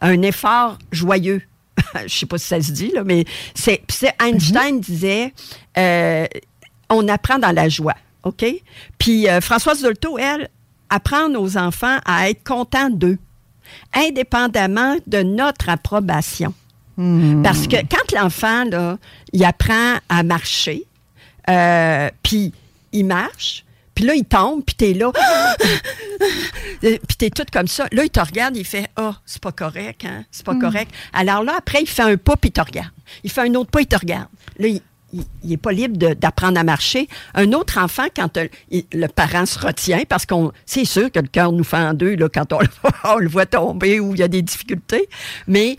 Un 0.00 0.22
effort 0.22 0.78
joyeux. 0.90 1.42
Je 2.06 2.14
sais 2.18 2.26
pas 2.26 2.38
si 2.38 2.46
ça 2.46 2.60
se 2.60 2.72
dit, 2.72 2.90
là, 2.94 3.02
mais 3.04 3.24
c'est 3.54 3.82
c'est- 3.88 4.14
Einstein 4.22 4.80
disait 4.80 5.32
euh, 5.78 6.26
on 6.88 7.08
apprend 7.08 7.38
dans 7.38 7.52
la 7.52 7.68
joie. 7.68 7.96
OK? 8.24 8.44
Puis 8.98 9.28
euh, 9.28 9.40
Françoise 9.40 9.82
Dolto, 9.82 10.18
elle, 10.18 10.48
apprend 10.90 11.32
aux 11.34 11.56
enfants 11.56 11.98
à 12.04 12.28
être 12.28 12.44
contents 12.44 12.90
d'eux, 12.90 13.18
indépendamment 13.94 14.96
de 15.06 15.22
notre 15.22 15.68
approbation. 15.68 16.54
Parce 17.42 17.66
que 17.66 17.76
quand 17.76 18.12
l'enfant, 18.14 18.64
là, 18.64 18.98
il 19.32 19.42
apprend 19.44 19.94
à 20.10 20.22
marcher, 20.22 20.84
euh, 21.48 22.10
puis 22.22 22.52
il 22.92 23.06
marche, 23.06 23.64
Puis 23.94 24.04
là, 24.04 24.14
il 24.14 24.24
tombe, 24.24 24.64
puis 24.64 24.74
t'es 24.74 24.94
là. 24.94 25.12
Euh, 26.84 26.98
puis 27.06 27.16
t'es 27.16 27.30
toute 27.30 27.50
comme 27.50 27.68
ça. 27.68 27.86
Là, 27.92 28.02
il 28.04 28.10
te 28.10 28.18
regarde, 28.18 28.56
il 28.56 28.64
fait 28.64 28.88
Ah, 28.96 29.14
c'est 29.24 29.40
pas 29.40 29.52
correct, 29.52 30.04
hein? 30.04 30.24
C'est 30.32 30.44
pas 30.44 30.56
correct. 30.56 30.92
Alors 31.12 31.44
là, 31.44 31.54
après, 31.58 31.80
il 31.82 31.88
fait 31.88 32.02
un 32.02 32.16
pas, 32.16 32.36
puis 32.36 32.48
il 32.48 32.52
te 32.52 32.60
regarde. 32.60 32.90
Il 33.22 33.30
fait 33.30 33.42
un 33.42 33.54
autre 33.54 33.70
pas, 33.70 33.80
il 33.82 33.86
te 33.86 33.96
regarde. 33.96 34.26
Là, 34.58 34.66
il, 34.68 34.80
il 35.12 35.50
n'est 35.50 35.56
pas 35.56 35.70
libre 35.72 35.96
d'apprendre 36.14 36.58
à 36.58 36.64
marcher. 36.64 37.06
Un 37.34 37.52
autre 37.52 37.78
enfant, 37.78 38.06
quand 38.16 38.36
euh, 38.36 38.48
il- 38.70 38.84
le 38.92 39.06
parent 39.06 39.46
se 39.46 39.58
retient, 39.60 40.02
parce 40.08 40.26
qu'on 40.26 40.50
c'est 40.66 40.84
sûr 40.84 41.10
que 41.12 41.20
le 41.20 41.28
cœur 41.28 41.52
nous 41.52 41.62
fait 41.64 41.76
en 41.76 41.94
deux 41.94 42.16
là, 42.16 42.28
quand 42.28 42.52
on, 42.52 42.58
le 42.60 42.68
voit- 42.82 43.14
on 43.14 43.18
le 43.18 43.28
voit 43.28 43.46
tomber 43.46 44.00
ou 44.00 44.14
il 44.14 44.20
y 44.20 44.24
a 44.24 44.28
des 44.28 44.42
difficultés. 44.42 45.08
Mais 45.46 45.76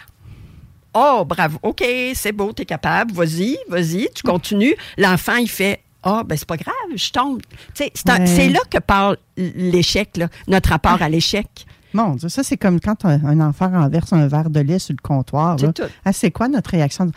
Oh, 0.95 1.25
bravo. 1.27 1.57
OK, 1.63 1.83
c'est 2.13 2.31
beau, 2.31 2.53
t'es 2.53 2.65
capable. 2.65 3.11
Vas-y, 3.13 3.57
vas-y, 3.67 4.07
tu 4.13 4.21
continues. 4.23 4.75
L'enfant, 4.97 5.35
il 5.37 5.49
fait 5.49 5.81
Ah, 6.03 6.23
ben 6.25 6.37
c'est 6.37 6.47
pas 6.47 6.57
grave, 6.57 6.75
je 6.95 7.11
tombe. 7.11 7.41
C'est 7.73 7.91
Ouais. 8.07 8.49
là 8.49 8.59
que 8.69 8.77
part 8.79 9.15
l'échec, 9.37 10.19
notre 10.47 10.69
rapport 10.69 11.01
à 11.01 11.09
l'échec. 11.09 11.65
Mon 11.95 12.15
Dieu, 12.15 12.27
ça, 12.27 12.43
c'est 12.43 12.57
comme 12.57 12.79
quand 12.79 13.05
un, 13.05 13.23
un 13.23 13.39
enfant 13.39 13.69
renverse 13.69 14.11
un 14.13 14.27
verre 14.27 14.49
de 14.49 14.59
lait 14.59 14.79
sur 14.79 14.93
le 14.93 15.01
comptoir. 15.01 15.57
C'est. 15.59 15.81
Ah, 16.03 16.11
c'est 16.11 16.31
quoi 16.31 16.47
notre 16.47 16.71
réaction? 16.71 17.11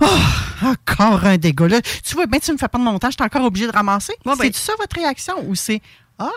Oh, 0.00 0.06
encore 0.64 1.24
un 1.26 1.36
dégât. 1.38 1.66
Là, 1.68 1.80
tu 2.04 2.14
vois, 2.14 2.26
ben, 2.26 2.38
tu 2.40 2.52
me 2.52 2.56
fais 2.56 2.68
pas 2.68 2.78
de 2.78 2.84
mon 2.84 2.98
temps, 3.00 3.08
je 3.10 3.16
suis 3.18 3.24
encore 3.24 3.44
obligé 3.44 3.66
de 3.66 3.72
ramasser. 3.72 4.14
Ouais, 4.24 4.34
ben- 4.38 4.50
c'est 4.52 4.56
ça 4.56 4.72
votre 4.78 4.94
réaction? 4.96 5.34
Ou 5.48 5.54
c'est 5.56 5.82
Ah, 6.20 6.30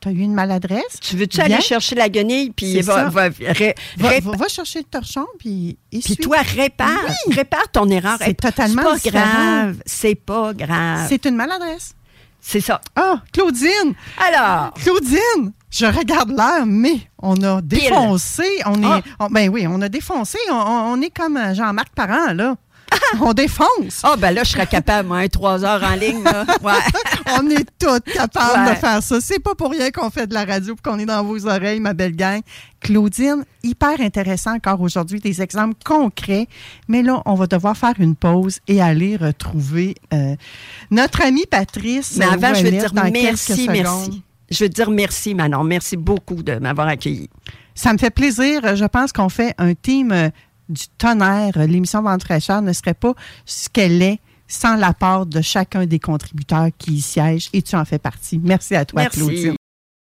t'as 0.00 0.10
eu 0.10 0.20
une 0.20 0.34
maladresse? 0.34 0.98
Tu 1.00 1.16
veux-tu 1.16 1.40
aller 1.40 1.60
chercher 1.60 1.94
la 1.94 2.08
guenille, 2.08 2.50
puis 2.50 2.80
va, 2.80 3.08
va- 3.10 3.28
ré- 3.40 3.74
Va, 3.98 4.08
ré- 4.08 4.20
va- 4.20 4.32
va 4.36 4.48
chercher 4.48 4.80
le 4.80 4.84
torchon, 4.86 5.26
puis 5.38 5.78
puis 5.90 6.16
toi, 6.16 6.38
répare. 6.38 6.88
Oui. 7.26 7.34
Répare 7.34 7.68
ton 7.70 7.88
erreur. 7.88 8.18
C'est 8.20 8.34
totalement 8.34 8.82
pas 8.82 8.94
différent. 8.96 9.20
grave. 9.20 9.76
C'est 9.86 10.14
pas 10.14 10.52
grave. 10.54 11.06
C'est 11.08 11.24
une 11.26 11.36
maladresse. 11.36 11.94
C'est 12.40 12.60
ça. 12.62 12.80
Ah, 12.96 13.20
Claudine! 13.34 13.92
Alors, 14.18 14.72
Claudine, 14.74 15.52
je 15.70 15.84
regarde 15.84 16.30
l'heure, 16.30 16.64
mais 16.64 17.00
on 17.18 17.34
a 17.42 17.60
défoncé. 17.60 18.44
On 18.64 18.82
est, 18.82 18.86
Ah. 18.86 19.00
on- 19.20 19.26
ben 19.28 19.50
oui, 19.50 19.66
on 19.68 19.80
a 19.82 19.90
défoncé. 19.90 20.38
On, 20.50 21.00
est 21.02 21.10
comme 21.14 21.38
Jean-Marc 21.54 21.90
Parent, 21.94 22.32
là. 22.32 22.56
on 23.20 23.32
défonce. 23.32 24.00
ah 24.02 24.16
ben 24.16 24.30
là, 24.32 24.44
je 24.44 24.50
serais 24.50 24.66
capable, 24.66 25.08
moi, 25.08 25.18
hein, 25.18 25.28
trois 25.28 25.64
heures 25.64 25.82
en 25.82 25.94
ligne. 25.94 26.22
Là. 26.22 26.44
Ouais. 26.62 26.72
On 27.38 27.48
est 27.50 27.66
toutes 27.78 28.04
capables 28.12 28.66
Ouais. 28.68 28.74
de 28.74 28.78
faire 28.78 29.02
ça. 29.02 29.20
C'est 29.20 29.38
pas 29.38 29.54
pour 29.54 29.70
rien 29.70 29.90
qu'on 29.90 30.10
fait 30.10 30.26
de 30.26 30.34
la 30.34 30.44
radio 30.44 30.74
et 30.74 30.82
qu'on 30.82 30.98
est 30.98 31.06
dans 31.06 31.22
vos 31.24 31.46
oreilles, 31.46 31.80
ma 31.80 31.94
belle 31.94 32.14
gang. 32.16 32.40
Claudine, 32.80 33.44
hyper 33.62 34.00
intéressant 34.00 34.54
encore 34.54 34.80
aujourd'hui, 34.80 35.20
des 35.20 35.40
exemples 35.42 35.74
concrets. 35.84 36.46
Mais 36.88 37.02
là, 37.02 37.22
on 37.26 37.34
va 37.34 37.46
devoir 37.46 37.76
faire 37.76 37.94
une 37.98 38.16
pause 38.16 38.58
et 38.68 38.80
aller 38.80 39.16
retrouver 39.16 39.94
euh, 40.12 40.34
notre 40.90 41.22
amie 41.22 41.46
Patrice. 41.50 42.16
Mais 42.16 42.26
avant, 42.26 42.54
je 42.54 42.64
veux 42.64 42.70
dire 42.70 42.92
merci, 43.12 43.68
merci. 43.70 44.22
Je 44.50 44.64
veux 44.64 44.68
dire 44.70 44.90
merci, 44.90 45.34
Manon. 45.34 45.62
Merci 45.64 45.96
beaucoup 45.96 46.42
de 46.42 46.54
m'avoir 46.54 46.88
accueilli. 46.88 47.28
Ça 47.74 47.92
me 47.92 47.98
fait 47.98 48.10
plaisir. 48.10 48.74
Je 48.76 48.84
pense 48.84 49.12
qu'on 49.12 49.28
fait 49.28 49.54
un 49.58 49.74
team 49.74 50.10
euh, 50.12 50.28
du 50.70 50.84
tonnerre. 50.98 51.58
L'émission 51.66 52.02
Vente 52.02 52.22
fraîcheur 52.24 52.62
ne 52.62 52.72
serait 52.72 52.94
pas 52.94 53.14
ce 53.44 53.68
qu'elle 53.68 54.02
est 54.02 54.20
sans 54.48 54.76
l'apport 54.76 55.26
de 55.26 55.40
chacun 55.40 55.86
des 55.86 55.98
contributeurs 55.98 56.68
qui 56.76 56.94
y 56.94 57.00
siègent 57.00 57.50
et 57.52 57.62
tu 57.62 57.76
en 57.76 57.84
fais 57.84 57.98
partie. 57.98 58.40
Merci 58.42 58.74
à 58.74 58.84
toi, 58.84 59.02
Merci. 59.02 59.18
Claudine. 59.20 59.54